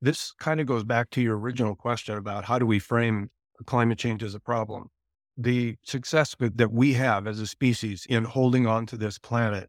This 0.00 0.32
kind 0.38 0.60
of 0.60 0.66
goes 0.66 0.84
back 0.84 1.10
to 1.10 1.20
your 1.20 1.38
original 1.38 1.74
question 1.74 2.16
about 2.16 2.44
how 2.44 2.58
do 2.58 2.66
we 2.66 2.78
frame 2.78 3.30
climate 3.66 3.98
change 3.98 4.22
as 4.22 4.34
a 4.34 4.40
problem. 4.40 4.90
The 5.36 5.76
success 5.82 6.36
that 6.38 6.72
we 6.72 6.94
have 6.94 7.26
as 7.26 7.40
a 7.40 7.46
species 7.46 8.06
in 8.08 8.24
holding 8.24 8.66
on 8.66 8.86
to 8.86 8.96
this 8.96 9.18
planet 9.18 9.68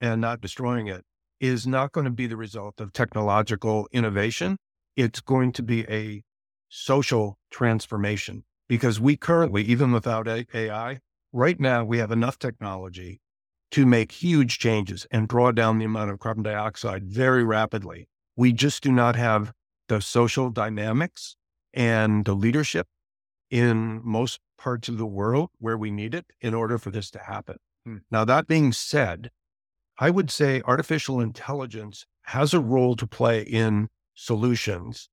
and 0.00 0.20
not 0.20 0.40
destroying 0.40 0.88
it 0.88 1.04
is 1.40 1.66
not 1.66 1.92
going 1.92 2.04
to 2.04 2.10
be 2.10 2.26
the 2.26 2.36
result 2.36 2.80
of 2.80 2.92
technological 2.92 3.88
innovation. 3.92 4.56
It's 4.96 5.20
going 5.20 5.52
to 5.52 5.62
be 5.62 5.84
a 5.88 6.22
social 6.68 7.38
transformation 7.50 8.44
because 8.68 9.00
we 9.00 9.16
currently, 9.16 9.62
even 9.62 9.92
without 9.92 10.26
AI, 10.26 10.98
right 11.32 11.60
now 11.60 11.84
we 11.84 11.98
have 11.98 12.10
enough 12.10 12.38
technology 12.38 13.20
to 13.70 13.86
make 13.86 14.10
huge 14.12 14.58
changes 14.58 15.06
and 15.10 15.28
draw 15.28 15.52
down 15.52 15.78
the 15.78 15.84
amount 15.84 16.10
of 16.10 16.18
carbon 16.18 16.42
dioxide 16.42 17.04
very 17.04 17.44
rapidly. 17.44 18.08
We 18.36 18.52
just 18.52 18.82
do 18.82 18.90
not 18.90 19.14
have 19.16 19.52
the 19.88 20.00
social 20.00 20.50
dynamics 20.50 21.36
and 21.74 22.24
the 22.24 22.34
leadership 22.34 22.86
in 23.50 24.00
most 24.04 24.40
parts 24.58 24.88
of 24.88 24.98
the 24.98 25.06
world 25.06 25.50
where 25.58 25.76
we 25.76 25.90
need 25.90 26.14
it 26.14 26.26
in 26.40 26.54
order 26.54 26.78
for 26.78 26.90
this 26.90 27.10
to 27.10 27.18
happen. 27.18 27.56
Hmm. 27.84 27.98
Now, 28.10 28.24
that 28.24 28.46
being 28.46 28.72
said, 28.72 29.30
I 29.98 30.10
would 30.10 30.30
say 30.30 30.62
artificial 30.64 31.20
intelligence 31.20 32.06
has 32.24 32.54
a 32.54 32.60
role 32.60 32.94
to 32.96 33.06
play 33.06 33.42
in 33.42 33.88
solutions. 34.14 35.08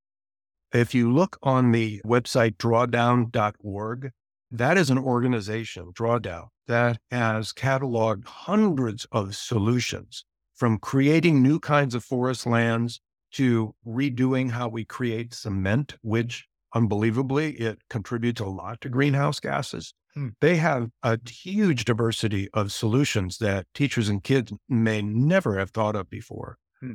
If 0.74 0.94
you 0.94 1.12
look 1.12 1.38
on 1.42 1.72
the 1.72 2.02
website 2.06 2.58
drawdown.org, 2.58 4.12
that 4.52 4.78
is 4.78 4.90
an 4.90 4.98
organization, 4.98 5.92
Drawdown, 5.94 6.48
that 6.68 7.00
has 7.12 7.52
cataloged 7.52 8.26
hundreds 8.26 9.06
of 9.12 9.36
solutions 9.36 10.26
from 10.54 10.80
creating 10.80 11.42
new 11.42 11.60
kinds 11.60 11.96
of 11.96 12.04
forest 12.04 12.46
lands 12.46 13.02
to 13.36 13.76
redoing 13.86 14.50
how 14.52 14.68
we 14.70 14.86
create 14.86 15.34
cement, 15.34 15.96
which 16.02 16.48
unbelievably, 16.74 17.54
it 17.54 17.80
contributes 17.90 18.42
a 18.42 18.46
lot 18.46 18.82
to 18.82 18.90
greenhouse 18.90 19.40
gases. 19.40 19.94
Hmm. 20.14 20.30
They 20.40 20.56
have 20.58 20.90
a 21.04 21.20
huge 21.28 21.84
diversity 21.86 22.50
of 22.54 22.72
solutions 22.72 23.38
that 23.40 23.68
teachers 23.74 24.08
and 24.08 24.24
kids 24.24 24.54
may 24.70 25.02
never 25.02 25.58
have 25.60 25.72
thought 25.72 25.96
of 25.96 26.10
before. 26.10 26.58
Hmm. 26.80 26.94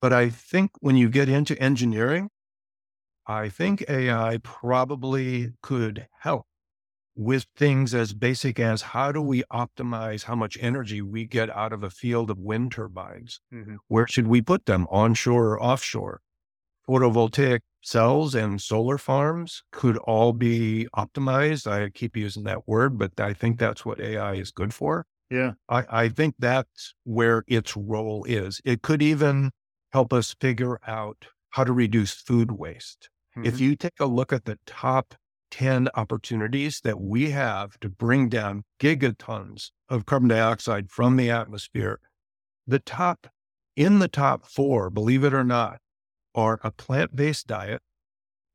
But 0.00 0.12
I 0.12 0.30
think 0.30 0.70
when 0.80 0.96
you 0.96 1.08
get 1.08 1.28
into 1.28 1.60
engineering, 1.60 2.30
I 3.26 3.48
think 3.48 3.84
AI 3.88 4.38
probably 4.42 5.52
could 5.62 6.06
help 6.20 6.46
with 7.16 7.46
things 7.56 7.94
as 7.94 8.12
basic 8.12 8.58
as 8.58 8.82
how 8.82 9.12
do 9.12 9.20
we 9.20 9.42
optimize 9.52 10.24
how 10.24 10.34
much 10.34 10.56
energy 10.60 11.02
we 11.02 11.26
get 11.26 11.50
out 11.50 11.72
of 11.72 11.82
a 11.82 11.90
field 11.90 12.30
of 12.30 12.38
wind 12.38 12.72
turbines? 12.72 13.40
Mm-hmm. 13.52 13.76
Where 13.88 14.06
should 14.06 14.26
we 14.26 14.40
put 14.40 14.66
them, 14.66 14.86
onshore 14.90 15.52
or 15.52 15.62
offshore? 15.62 16.20
Photovoltaic 16.88 17.60
cells 17.82 18.34
and 18.34 18.60
solar 18.60 18.98
farms 18.98 19.62
could 19.72 19.96
all 19.98 20.32
be 20.32 20.88
optimized. 20.96 21.66
I 21.70 21.90
keep 21.90 22.16
using 22.16 22.44
that 22.44 22.66
word, 22.66 22.98
but 22.98 23.18
I 23.18 23.32
think 23.32 23.58
that's 23.58 23.84
what 23.84 24.00
AI 24.00 24.34
is 24.34 24.50
good 24.50 24.74
for. 24.74 25.06
Yeah. 25.30 25.52
I, 25.68 25.84
I 25.90 26.08
think 26.08 26.34
that's 26.38 26.94
where 27.04 27.44
its 27.46 27.76
role 27.76 28.24
is. 28.24 28.60
It 28.64 28.82
could 28.82 29.02
even 29.02 29.50
help 29.92 30.12
us 30.12 30.34
figure 30.40 30.80
out 30.86 31.26
how 31.50 31.64
to 31.64 31.72
reduce 31.72 32.12
food 32.12 32.52
waste. 32.52 33.08
Mm-hmm. 33.36 33.46
If 33.46 33.60
you 33.60 33.76
take 33.76 34.00
a 34.00 34.06
look 34.06 34.32
at 34.32 34.44
the 34.44 34.58
top 34.66 35.14
10 35.50 35.88
opportunities 35.94 36.80
that 36.82 37.00
we 37.00 37.30
have 37.30 37.78
to 37.80 37.88
bring 37.88 38.28
down 38.28 38.64
gigatons 38.80 39.70
of 39.88 40.06
carbon 40.06 40.28
dioxide 40.28 40.90
from 40.90 41.16
the 41.16 41.30
atmosphere. 41.30 42.00
The 42.66 42.78
top, 42.78 43.26
in 43.76 43.98
the 43.98 44.08
top 44.08 44.46
four, 44.46 44.90
believe 44.90 45.24
it 45.24 45.34
or 45.34 45.44
not, 45.44 45.78
are 46.34 46.60
a 46.62 46.70
plant 46.70 47.16
based 47.16 47.46
diet 47.46 47.82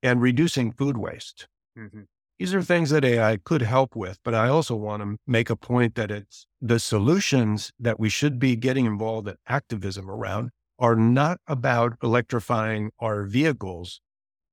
and 0.01 0.21
reducing 0.21 0.71
food 0.71 0.97
waste. 0.97 1.47
Mm-hmm. 1.77 2.01
These 2.39 2.53
are 2.53 2.61
things 2.61 2.89
that 2.89 3.05
AI 3.05 3.37
could 3.37 3.61
help 3.61 3.95
with, 3.95 4.19
but 4.23 4.33
I 4.33 4.49
also 4.49 4.75
want 4.75 5.01
to 5.01 5.17
make 5.25 5.49
a 5.49 5.55
point 5.55 5.95
that 5.95 6.11
it's 6.11 6.47
the 6.61 6.79
solutions 6.79 7.71
that 7.79 7.99
we 7.99 8.09
should 8.09 8.39
be 8.39 8.57
getting 8.57 8.85
involved 8.85 9.27
in 9.27 9.35
activism 9.47 10.09
around 10.09 10.51
are 10.77 10.95
not 10.95 11.39
about 11.47 11.93
electrifying 12.03 12.91
our 12.99 13.23
vehicles 13.23 14.01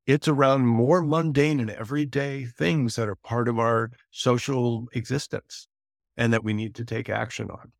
it's 0.06 0.28
around 0.28 0.66
more 0.66 1.02
mundane 1.02 1.60
and 1.60 1.70
everyday 1.70 2.44
things 2.44 2.96
that 2.96 3.08
are 3.08 3.16
part 3.16 3.48
of 3.48 3.58
our 3.58 3.90
social 4.10 4.88
existence 4.94 5.68
and 6.16 6.32
that 6.32 6.44
we 6.44 6.52
need 6.52 6.74
to 6.76 6.84
take 6.84 7.08
action 7.08 7.50
on. 7.50 7.72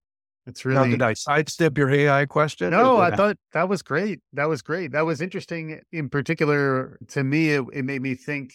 It's 0.46 0.64
really. 0.64 0.88
Now, 0.88 0.90
did 0.90 1.02
I 1.02 1.14
sidestep 1.14 1.78
your 1.78 1.90
AI 1.90 2.26
question? 2.26 2.70
No, 2.70 2.96
I, 2.96 3.08
I 3.08 3.16
thought 3.16 3.37
that 3.52 3.68
was 3.68 3.82
great. 3.82 4.20
That 4.32 4.48
was 4.48 4.61
great. 4.61 4.92
That 4.92 5.06
was 5.06 5.20
interesting. 5.20 5.80
In 5.92 6.08
particular, 6.08 6.98
to 7.08 7.22
me, 7.22 7.50
it, 7.50 7.64
it 7.72 7.85
made 7.85 8.02
me 8.02 8.14
think 8.14 8.52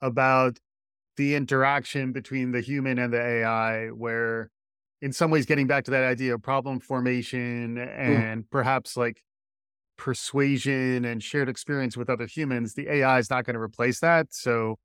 about 0.00 0.58
the 1.16 1.36
interaction 1.36 2.12
between 2.12 2.50
the 2.50 2.60
human 2.60 2.98
and 2.98 3.12
the 3.12 3.20
AI, 3.20 3.88
where 3.88 4.50
in 5.02 5.12
some 5.12 5.30
ways, 5.30 5.46
getting 5.46 5.66
back 5.66 5.84
to 5.84 5.90
that 5.92 6.04
idea 6.04 6.34
of 6.34 6.42
problem 6.42 6.80
formation 6.80 7.76
mm. 7.76 7.98
and 7.98 8.44
mm. 8.44 8.50
perhaps 8.50 8.96
like 8.96 9.22
persuasion 9.96 11.04
and 11.04 11.22
shared 11.22 11.48
experience 11.48 11.96
with 11.96 12.10
other 12.10 12.26
humans, 12.26 12.74
the 12.74 12.88
AI 12.88 13.18
is 13.18 13.30
not 13.30 13.44
going 13.44 13.54
to 13.54 13.60
replace 13.60 14.00
that. 14.00 14.28
So 14.30 14.76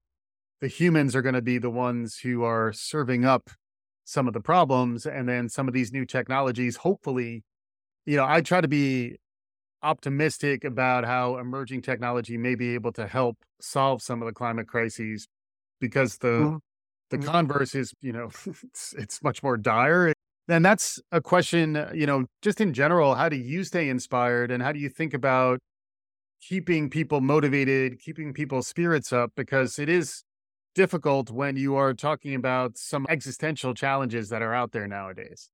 the 0.60 0.67
humans 0.67 1.15
are 1.15 1.21
going 1.21 1.36
to 1.36 1.41
be 1.41 1.58
the 1.58 1.69
ones 1.69 2.17
who 2.17 2.43
are 2.43 2.71
serving 2.71 3.26
up 3.26 3.50
some 4.06 4.28
of 4.28 4.34
the 4.34 4.41
problems. 4.41 5.06
And 5.06 5.28
then 5.28 5.50
some 5.50 5.67
of 5.67 5.74
these 5.74 5.91
new 5.91 6.06
technologies, 6.06 6.78
hopefully, 6.78 7.43
you 8.06 8.17
know, 8.17 8.26
I 8.26 8.41
try 8.41 8.62
to 8.62 8.67
be 8.67 9.17
optimistic 9.84 10.63
about 10.63 11.06
how 11.06 11.38
emerging 11.38 11.82
technology 11.82 12.38
may 12.38 12.56
be 12.56 12.74
able 12.74 12.91
to 12.93 13.08
help 13.08 13.38
solve 13.60 14.02
some 14.02 14.21
of 14.21 14.28
the 14.28 14.34
climate 14.34 14.67
crises 14.67 15.28
because 15.80 16.17
the 16.19 16.28
mm-hmm. 16.28 16.56
the 17.10 17.17
mm-hmm. 17.17 17.30
converse 17.30 17.74
is 17.74 17.93
you 18.02 18.13
know 18.13 18.30
it's 18.63 18.93
it's 18.97 19.24
much 19.24 19.41
more 19.41 19.58
dire 19.58 20.13
and 20.51 20.65
that's 20.65 20.99
a 21.11 21.21
question, 21.21 21.75
uh, 21.77 21.91
you 21.93 22.05
know, 22.05 22.25
just 22.41 22.59
in 22.61 22.73
general, 22.73 23.15
how 23.15 23.29
do 23.29 23.37
you 23.37 23.63
stay 23.63 23.89
inspired 23.89 24.51
and 24.51 24.61
how 24.61 24.71
do 24.71 24.79
you 24.79 24.89
think 24.89 25.13
about 25.13 25.59
keeping 26.41 26.89
people 26.89 27.21
motivated, 27.21 27.99
keeping 27.99 28.33
people's 28.33 28.67
spirits 28.67 29.13
up? 29.13 29.31
Because 29.35 29.79
it 29.79 29.89
is 29.89 30.23
difficult 30.75 31.29
when 31.29 31.55
you 31.55 31.75
are 31.75 31.93
talking 31.93 32.35
about 32.35 32.77
some 32.77 33.05
existential 33.09 33.73
challenges 33.73 34.29
that 34.29 34.41
are 34.41 34.53
out 34.53 34.71
there 34.71 34.87
nowadays. 34.87 35.49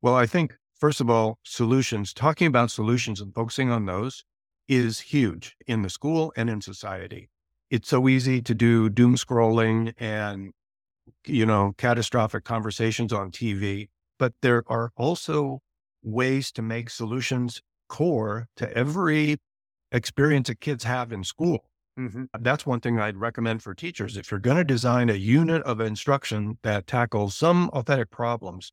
Well, 0.00 0.14
I 0.14 0.26
think, 0.26 0.56
first 0.78 1.00
of 1.00 1.08
all, 1.08 1.38
solutions, 1.42 2.12
talking 2.12 2.46
about 2.46 2.70
solutions 2.70 3.20
and 3.20 3.34
focusing 3.34 3.70
on 3.70 3.86
those 3.86 4.24
is 4.68 5.00
huge 5.00 5.56
in 5.66 5.82
the 5.82 5.90
school 5.90 6.32
and 6.36 6.48
in 6.48 6.60
society. 6.60 7.28
It's 7.70 7.88
so 7.88 8.08
easy 8.08 8.42
to 8.42 8.54
do 8.54 8.88
doom 8.88 9.16
scrolling 9.16 9.94
and, 9.98 10.52
you 11.26 11.46
know, 11.46 11.74
catastrophic 11.78 12.44
conversations 12.44 13.12
on 13.12 13.30
TV 13.30 13.88
but 14.18 14.32
there 14.42 14.62
are 14.66 14.90
also 14.96 15.60
ways 16.02 16.52
to 16.52 16.62
make 16.62 16.90
solutions 16.90 17.60
core 17.88 18.48
to 18.56 18.72
every 18.76 19.36
experience 19.90 20.48
that 20.48 20.60
kids 20.60 20.84
have 20.84 21.12
in 21.12 21.24
school. 21.24 21.64
Mm-hmm. 21.98 22.24
That's 22.40 22.64
one 22.64 22.80
thing 22.80 22.98
I'd 22.98 23.18
recommend 23.18 23.62
for 23.62 23.74
teachers. 23.74 24.16
If 24.16 24.30
you're 24.30 24.40
going 24.40 24.56
to 24.56 24.64
design 24.64 25.10
a 25.10 25.14
unit 25.14 25.62
of 25.64 25.80
instruction 25.80 26.58
that 26.62 26.86
tackles 26.86 27.34
some 27.36 27.68
authentic 27.70 28.10
problems, 28.10 28.72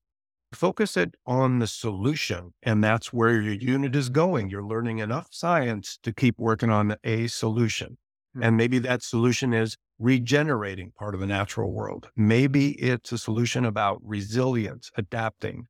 focus 0.53 0.95
it 0.95 1.15
on 1.25 1.59
the 1.59 1.67
solution. 1.67 2.53
And 2.63 2.83
that's 2.83 3.11
where 3.11 3.41
your 3.41 3.53
unit 3.53 3.95
is 3.95 4.09
going. 4.09 4.49
You're 4.49 4.63
learning 4.63 4.99
enough 4.99 5.27
science 5.31 5.99
to 6.03 6.13
keep 6.13 6.39
working 6.39 6.69
on 6.69 6.95
a 7.03 7.27
solution. 7.27 7.97
Mm-hmm. 8.35 8.43
And 8.43 8.57
maybe 8.57 8.79
that 8.79 9.03
solution 9.03 9.53
is 9.53 9.75
regenerating 9.99 10.91
part 10.97 11.13
of 11.13 11.19
the 11.19 11.27
natural 11.27 11.71
world. 11.71 12.09
Maybe 12.15 12.71
it's 12.71 13.11
a 13.11 13.17
solution 13.17 13.65
about 13.65 13.99
resilience, 14.03 14.89
adapting, 14.97 15.67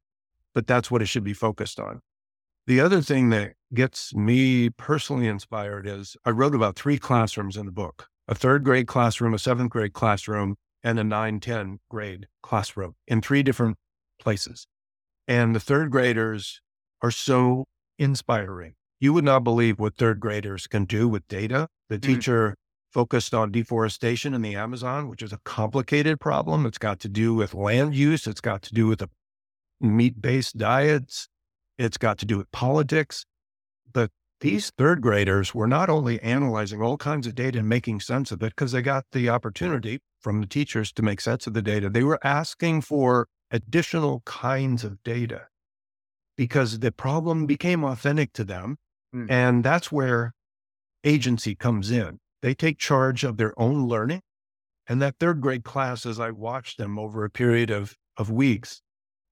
but 0.53 0.67
that's 0.67 0.89
what 0.89 1.01
it 1.01 1.07
should 1.07 1.23
be 1.23 1.33
focused 1.33 1.79
on. 1.79 2.01
The 2.67 2.79
other 2.79 3.01
thing 3.01 3.29
that 3.29 3.53
gets 3.73 4.13
me 4.13 4.69
personally 4.69 5.27
inspired 5.27 5.87
is 5.87 6.15
I 6.23 6.29
wrote 6.29 6.53
about 6.53 6.75
three 6.75 6.99
classrooms 6.99 7.57
in 7.57 7.65
the 7.65 7.71
book 7.71 8.07
a 8.27 8.35
third 8.35 8.63
grade 8.63 8.85
classroom, 8.85 9.33
a 9.33 9.39
seventh 9.39 9.71
grade 9.71 9.93
classroom, 9.93 10.55
and 10.83 10.99
a 10.99 11.03
9 11.03 11.39
10 11.39 11.79
grade 11.89 12.27
classroom 12.43 12.93
in 13.07 13.21
three 13.21 13.41
different 13.41 13.77
places. 14.19 14.67
And 15.27 15.55
the 15.55 15.59
third 15.59 15.89
graders 15.89 16.61
are 17.01 17.11
so 17.11 17.65
inspiring. 17.97 18.75
You 18.99 19.13
would 19.13 19.23
not 19.23 19.43
believe 19.43 19.79
what 19.79 19.95
third 19.95 20.19
graders 20.19 20.67
can 20.67 20.85
do 20.85 21.07
with 21.07 21.27
data. 21.27 21.69
The 21.89 21.97
mm. 21.97 22.01
teacher 22.03 22.55
focused 22.91 23.33
on 23.33 23.51
deforestation 23.51 24.33
in 24.33 24.41
the 24.41 24.55
Amazon, 24.55 25.07
which 25.07 25.21
is 25.21 25.31
a 25.31 25.39
complicated 25.43 26.19
problem. 26.19 26.65
It's 26.65 26.77
got 26.77 26.99
to 27.01 27.09
do 27.09 27.33
with 27.33 27.53
land 27.53 27.95
use, 27.95 28.27
it's 28.27 28.41
got 28.41 28.61
to 28.63 28.73
do 28.73 28.87
with 28.87 28.99
the 28.99 29.09
meat 29.79 30.21
based 30.21 30.57
diets, 30.57 31.27
it's 31.77 31.97
got 31.97 32.17
to 32.19 32.25
do 32.25 32.37
with 32.37 32.51
politics. 32.51 33.25
But 33.91 34.11
these 34.41 34.71
third 34.77 35.01
graders 35.01 35.53
were 35.53 35.67
not 35.67 35.89
only 35.89 36.21
analyzing 36.21 36.81
all 36.81 36.97
kinds 36.97 37.27
of 37.27 37.35
data 37.35 37.59
and 37.59 37.69
making 37.69 37.99
sense 37.99 38.31
of 38.31 38.41
it 38.41 38.55
because 38.55 38.71
they 38.71 38.81
got 38.81 39.05
the 39.11 39.29
opportunity 39.29 39.99
from 40.19 40.41
the 40.41 40.47
teachers 40.47 40.91
to 40.93 41.01
make 41.01 41.21
sense 41.21 41.47
of 41.47 41.53
the 41.53 41.61
data, 41.61 41.89
they 41.89 42.03
were 42.03 42.19
asking 42.23 42.81
for 42.81 43.27
additional 43.51 44.21
kinds 44.25 44.83
of 44.83 45.01
data 45.03 45.47
because 46.37 46.79
the 46.79 46.91
problem 46.91 47.45
became 47.45 47.83
authentic 47.83 48.33
to 48.33 48.43
them. 48.43 48.77
Mm. 49.15 49.29
And 49.29 49.63
that's 49.63 49.91
where 49.91 50.33
agency 51.03 51.55
comes 51.55 51.91
in. 51.91 52.19
They 52.41 52.53
take 52.53 52.77
charge 52.77 53.23
of 53.23 53.37
their 53.37 53.59
own 53.59 53.87
learning. 53.87 54.21
And 54.87 55.01
that 55.01 55.15
third 55.19 55.41
grade 55.41 55.63
class, 55.63 56.05
as 56.05 56.19
I 56.19 56.31
watched 56.31 56.77
them 56.77 56.97
over 56.97 57.23
a 57.23 57.29
period 57.29 57.69
of, 57.69 57.95
of 58.17 58.31
weeks, 58.31 58.81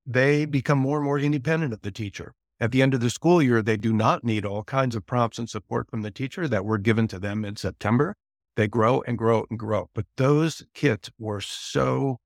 they 0.06 0.46
become 0.46 0.78
more 0.78 0.98
and 0.98 1.06
more 1.06 1.20
independent 1.20 1.74
of 1.74 1.82
the 1.82 1.92
teacher. 1.92 2.34
At 2.60 2.72
the 2.72 2.82
end 2.82 2.94
of 2.94 3.02
the 3.02 3.10
school 3.10 3.42
year, 3.42 3.62
they 3.62 3.78
do 3.78 3.94
not 3.94 4.24
need 4.24 4.46
all 4.46 4.64
kinds 4.64 4.96
of 4.96 5.06
prompts 5.06 5.38
and 5.38 5.50
support 5.50 5.90
from 5.90 6.02
the 6.02 6.12
teacher 6.12 6.48
that 6.48 6.66
were 6.66 6.78
given 6.78 7.08
to 7.10 7.20
them 7.20 7.46
in 7.46 7.56
September. 7.56 8.16
They 8.56 8.68
grow 8.68 9.04
and 9.06 9.18
grow 9.18 9.46
and 9.50 9.60
grow. 9.60 9.90
But 9.94 10.06
those 10.18 10.64
kids 10.74 11.12
were 11.20 11.42
so 11.42 12.18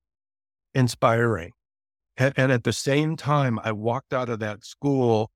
inspiring. 0.74 1.52
And, 2.16 2.34
and 2.38 2.52
at 2.52 2.64
the 2.64 2.74
same 2.74 3.18
time, 3.18 3.60
I 3.64 3.72
walked 3.72 4.14
out 4.14 4.30
of 4.30 4.40
that 4.40 4.64
school 4.64 5.32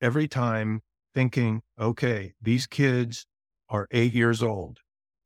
every 0.00 0.28
time 0.28 0.82
thinking, 1.14 1.62
okay, 1.78 2.34
these 2.40 2.66
kids 2.66 3.26
are 3.68 3.88
eight 3.90 4.14
years 4.14 4.42
old. 4.42 4.78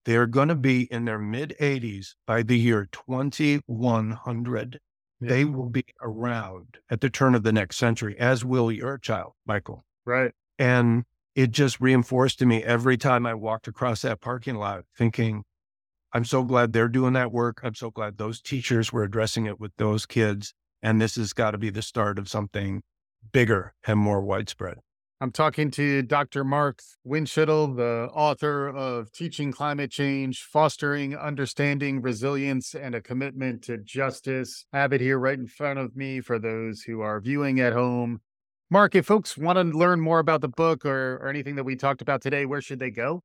They 0.05 0.17
are 0.17 0.27
going 0.27 0.49
to 0.49 0.55
be 0.55 0.83
in 0.91 1.05
their 1.05 1.19
mid 1.19 1.55
80s 1.61 2.15
by 2.27 2.43
the 2.43 2.59
year 2.59 2.89
2100. 2.91 4.81
They 5.21 5.45
will 5.45 5.69
be 5.69 5.85
around 6.01 6.79
at 6.91 7.03
the 7.03 7.11
turn 7.11 7.35
of 7.35 7.43
the 7.43 7.53
next 7.53 7.77
century, 7.77 8.19
as 8.19 8.43
will 8.45 8.73
your 8.73 8.97
child, 8.97 9.33
Michael. 9.45 9.85
Right. 10.07 10.33
And 10.59 11.05
it 11.35 11.51
just 11.51 11.81
reinforced 11.81 12.39
to 12.39 12.47
me 12.47 12.63
every 12.65 12.97
time 12.97 13.27
I 13.27 13.35
walked 13.35 13.69
across 13.69 14.03
that 14.03 14.21
parking 14.21 14.57
lot 14.57 14.85
thinking, 14.97 15.45
I'm 16.13 16.25
so 16.25 16.43
glad 16.43 16.73
they're 16.73 16.89
doing 16.89 17.13
that 17.13 17.33
work. 17.33 17.61
I'm 17.63 17.75
so 17.75 17.91
glad 17.91 18.17
those 18.17 18.41
teachers 18.41 18.93
were 18.93 19.05
addressing 19.05 19.47
it 19.47 19.61
with 19.61 19.73
those 19.77 20.07
kids. 20.07 20.55
And 20.83 21.01
this 21.01 21.17
has 21.17 21.33
got 21.35 21.51
to 21.53 21.59
be 21.59 21.71
the 21.71 21.83
start 21.83 22.19
of 22.19 22.29
something 22.29 22.83
bigger 23.33 23.75
and 23.87 23.99
more 23.99 24.23
widespread. 24.23 24.79
I'm 25.23 25.33
talking 25.33 25.71
to 25.73 26.01
Dr. 26.01 26.45
Mark 26.45 26.81
Windschitl, 27.07 27.77
the 27.77 28.09
author 28.15 28.69
of 28.69 29.13
Teaching 29.13 29.53
Climate 29.53 29.91
Change, 29.91 30.45
Fostering 30.45 31.15
Understanding, 31.15 32.01
Resilience, 32.01 32.75
and 32.75 32.95
a 32.95 33.03
Commitment 33.03 33.63
to 33.65 33.77
Justice. 33.77 34.65
I 34.73 34.79
have 34.79 34.95
it 34.95 35.03
here 35.03 35.19
right 35.19 35.39
in 35.39 35.47
front 35.47 35.79
of 35.79 35.95
me 35.95 36.23
for 36.23 36.39
those 36.39 36.81
who 36.81 37.03
are 37.03 37.21
viewing 37.21 37.61
at 37.61 37.75
home. 37.75 38.23
Mark, 38.71 38.95
if 38.95 39.05
folks 39.05 39.37
want 39.37 39.59
to 39.59 39.77
learn 39.77 40.01
more 40.01 40.21
about 40.21 40.41
the 40.41 40.49
book 40.49 40.87
or, 40.87 41.17
or 41.17 41.29
anything 41.29 41.57
that 41.57 41.65
we 41.65 41.77
talked 41.77 42.01
about 42.01 42.23
today, 42.23 42.47
where 42.47 42.63
should 42.63 42.79
they 42.79 42.91
go? 42.91 43.23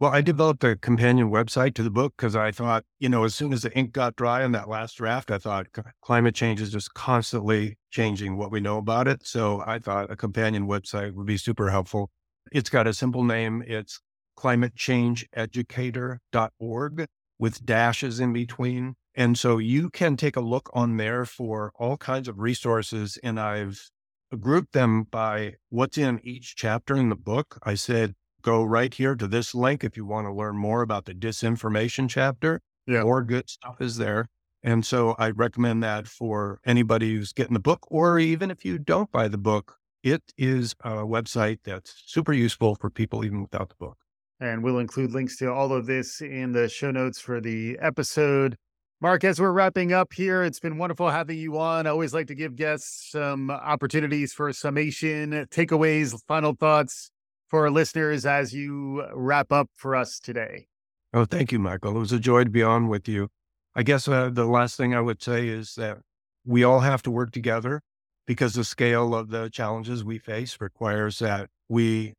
Well, 0.00 0.12
I 0.12 0.20
developed 0.20 0.62
a 0.62 0.76
companion 0.76 1.28
website 1.28 1.74
to 1.74 1.82
the 1.82 1.90
book 1.90 2.14
because 2.16 2.36
I 2.36 2.52
thought, 2.52 2.84
you 3.00 3.08
know, 3.08 3.24
as 3.24 3.34
soon 3.34 3.52
as 3.52 3.62
the 3.62 3.76
ink 3.76 3.90
got 3.90 4.14
dry 4.14 4.44
on 4.44 4.52
that 4.52 4.68
last 4.68 4.98
draft, 4.98 5.32
I 5.32 5.38
thought 5.38 5.66
climate 6.02 6.36
change 6.36 6.60
is 6.60 6.70
just 6.70 6.94
constantly 6.94 7.78
changing 7.90 8.36
what 8.36 8.52
we 8.52 8.60
know 8.60 8.78
about 8.78 9.08
it. 9.08 9.26
So 9.26 9.60
I 9.66 9.80
thought 9.80 10.08
a 10.08 10.14
companion 10.14 10.68
website 10.68 11.14
would 11.14 11.26
be 11.26 11.36
super 11.36 11.70
helpful. 11.70 12.10
It's 12.52 12.70
got 12.70 12.86
a 12.86 12.94
simple 12.94 13.24
name. 13.24 13.64
It's 13.66 14.00
climatechangeeducator.org 14.38 17.06
with 17.40 17.66
dashes 17.66 18.20
in 18.20 18.32
between. 18.32 18.94
And 19.16 19.36
so 19.36 19.58
you 19.58 19.90
can 19.90 20.16
take 20.16 20.36
a 20.36 20.40
look 20.40 20.70
on 20.74 20.96
there 20.96 21.24
for 21.24 21.72
all 21.74 21.96
kinds 21.96 22.28
of 22.28 22.38
resources. 22.38 23.18
And 23.24 23.40
I've 23.40 23.90
grouped 24.38 24.74
them 24.74 25.08
by 25.10 25.54
what's 25.70 25.98
in 25.98 26.20
each 26.22 26.54
chapter 26.54 26.94
in 26.94 27.08
the 27.08 27.16
book. 27.16 27.58
I 27.64 27.74
said, 27.74 28.14
go 28.42 28.62
right 28.62 28.92
here 28.92 29.14
to 29.16 29.26
this 29.26 29.54
link 29.54 29.84
if 29.84 29.96
you 29.96 30.04
want 30.04 30.26
to 30.26 30.32
learn 30.32 30.56
more 30.56 30.82
about 30.82 31.04
the 31.04 31.14
disinformation 31.14 32.08
chapter. 32.08 32.60
Yeah. 32.86 33.02
More 33.02 33.22
good 33.22 33.48
stuff 33.50 33.80
is 33.80 33.96
there. 33.96 34.26
And 34.62 34.84
so 34.84 35.14
I 35.18 35.30
recommend 35.30 35.82
that 35.82 36.08
for 36.08 36.60
anybody 36.64 37.14
who's 37.14 37.32
getting 37.32 37.54
the 37.54 37.60
book, 37.60 37.86
or 37.90 38.18
even 38.18 38.50
if 38.50 38.64
you 38.64 38.78
don't 38.78 39.10
buy 39.12 39.28
the 39.28 39.38
book, 39.38 39.76
it 40.02 40.22
is 40.36 40.74
a 40.82 40.90
website 40.90 41.58
that's 41.64 42.02
super 42.06 42.32
useful 42.32 42.74
for 42.74 42.90
people 42.90 43.24
even 43.24 43.42
without 43.42 43.68
the 43.68 43.76
book. 43.78 43.98
And 44.40 44.62
we'll 44.62 44.78
include 44.78 45.12
links 45.12 45.36
to 45.38 45.52
all 45.52 45.72
of 45.72 45.86
this 45.86 46.20
in 46.20 46.52
the 46.52 46.68
show 46.68 46.90
notes 46.90 47.20
for 47.20 47.40
the 47.40 47.78
episode. 47.80 48.56
Mark, 49.00 49.22
as 49.22 49.40
we're 49.40 49.52
wrapping 49.52 49.92
up 49.92 50.12
here, 50.12 50.42
it's 50.42 50.58
been 50.58 50.76
wonderful 50.76 51.08
having 51.08 51.38
you 51.38 51.58
on. 51.58 51.86
I 51.86 51.90
always 51.90 52.12
like 52.12 52.26
to 52.28 52.34
give 52.34 52.56
guests 52.56 53.10
some 53.12 53.50
opportunities 53.50 54.32
for 54.32 54.52
summation, 54.52 55.46
takeaways, 55.50 56.20
final 56.26 56.54
thoughts 56.54 57.10
for 57.48 57.64
our 57.64 57.70
listeners 57.70 58.26
as 58.26 58.52
you 58.52 59.04
wrap 59.14 59.52
up 59.52 59.68
for 59.74 59.96
us 59.96 60.18
today? 60.18 60.66
Oh, 61.12 61.24
thank 61.24 61.52
you, 61.52 61.58
Michael. 61.58 61.96
It 61.96 62.00
was 62.00 62.12
a 62.12 62.18
joy 62.18 62.44
to 62.44 62.50
be 62.50 62.62
on 62.62 62.88
with 62.88 63.08
you. 63.08 63.28
I 63.74 63.82
guess 63.82 64.08
uh, 64.08 64.30
the 64.30 64.44
last 64.44 64.76
thing 64.76 64.94
I 64.94 65.00
would 65.00 65.22
say 65.22 65.48
is 65.48 65.74
that 65.76 65.98
we 66.44 66.64
all 66.64 66.80
have 66.80 67.02
to 67.02 67.10
work 67.10 67.30
together 67.30 67.80
because 68.26 68.54
the 68.54 68.64
scale 68.64 69.14
of 69.14 69.30
the 69.30 69.48
challenges 69.48 70.04
we 70.04 70.18
face 70.18 70.58
requires 70.60 71.18
that 71.20 71.48
we 71.68 72.14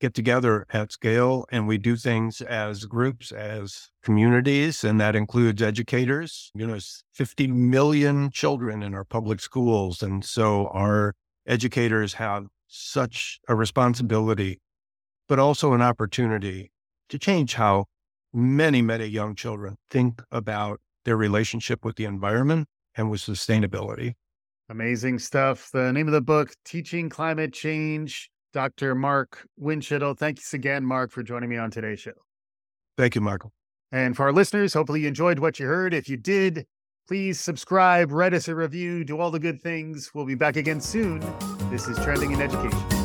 get 0.00 0.14
together 0.14 0.66
at 0.70 0.92
scale 0.92 1.44
and 1.50 1.68
we 1.68 1.76
do 1.76 1.94
things 1.94 2.40
as 2.40 2.84
groups, 2.84 3.32
as 3.32 3.90
communities, 4.02 4.82
and 4.82 5.00
that 5.00 5.14
includes 5.14 5.60
educators. 5.60 6.50
You 6.54 6.66
know, 6.66 6.78
50 7.14 7.48
million 7.48 8.30
children 8.30 8.82
in 8.82 8.94
our 8.94 9.04
public 9.04 9.40
schools. 9.40 10.02
And 10.02 10.24
so 10.24 10.68
our 10.68 11.14
educators 11.46 12.14
have 12.14 12.46
such 12.70 13.40
a 13.48 13.54
responsibility, 13.54 14.60
but 15.28 15.38
also 15.38 15.72
an 15.72 15.82
opportunity 15.82 16.70
to 17.08 17.18
change 17.18 17.54
how 17.54 17.86
many, 18.32 18.80
many 18.80 19.06
young 19.06 19.34
children 19.34 19.76
think 19.90 20.22
about 20.30 20.80
their 21.04 21.16
relationship 21.16 21.84
with 21.84 21.96
the 21.96 22.04
environment 22.04 22.68
and 22.96 23.10
with 23.10 23.20
sustainability. 23.20 24.14
Amazing 24.68 25.18
stuff. 25.18 25.70
The 25.72 25.92
name 25.92 26.06
of 26.06 26.12
the 26.12 26.20
book, 26.20 26.52
Teaching 26.64 27.08
Climate 27.08 27.52
Change, 27.52 28.30
Dr. 28.52 28.94
Mark 28.94 29.44
Windschitl. 29.60 30.16
Thanks 30.16 30.54
again, 30.54 30.84
Mark, 30.84 31.10
for 31.10 31.22
joining 31.22 31.50
me 31.50 31.56
on 31.56 31.70
today's 31.70 32.00
show. 32.00 32.12
Thank 32.96 33.14
you, 33.14 33.20
Michael. 33.20 33.52
And 33.92 34.16
for 34.16 34.24
our 34.24 34.32
listeners, 34.32 34.72
hopefully 34.72 35.00
you 35.00 35.08
enjoyed 35.08 35.40
what 35.40 35.58
you 35.58 35.66
heard. 35.66 35.92
If 35.92 36.08
you 36.08 36.16
did, 36.16 36.66
Please 37.10 37.40
subscribe, 37.40 38.12
write 38.12 38.34
us 38.34 38.46
a 38.46 38.54
review, 38.54 39.02
do 39.02 39.18
all 39.18 39.32
the 39.32 39.40
good 39.40 39.60
things. 39.60 40.12
We'll 40.14 40.26
be 40.26 40.36
back 40.36 40.54
again 40.54 40.80
soon. 40.80 41.20
This 41.70 41.86
is 41.86 41.96
Trending 41.98 42.32
in 42.32 42.40
Education. 42.40 42.99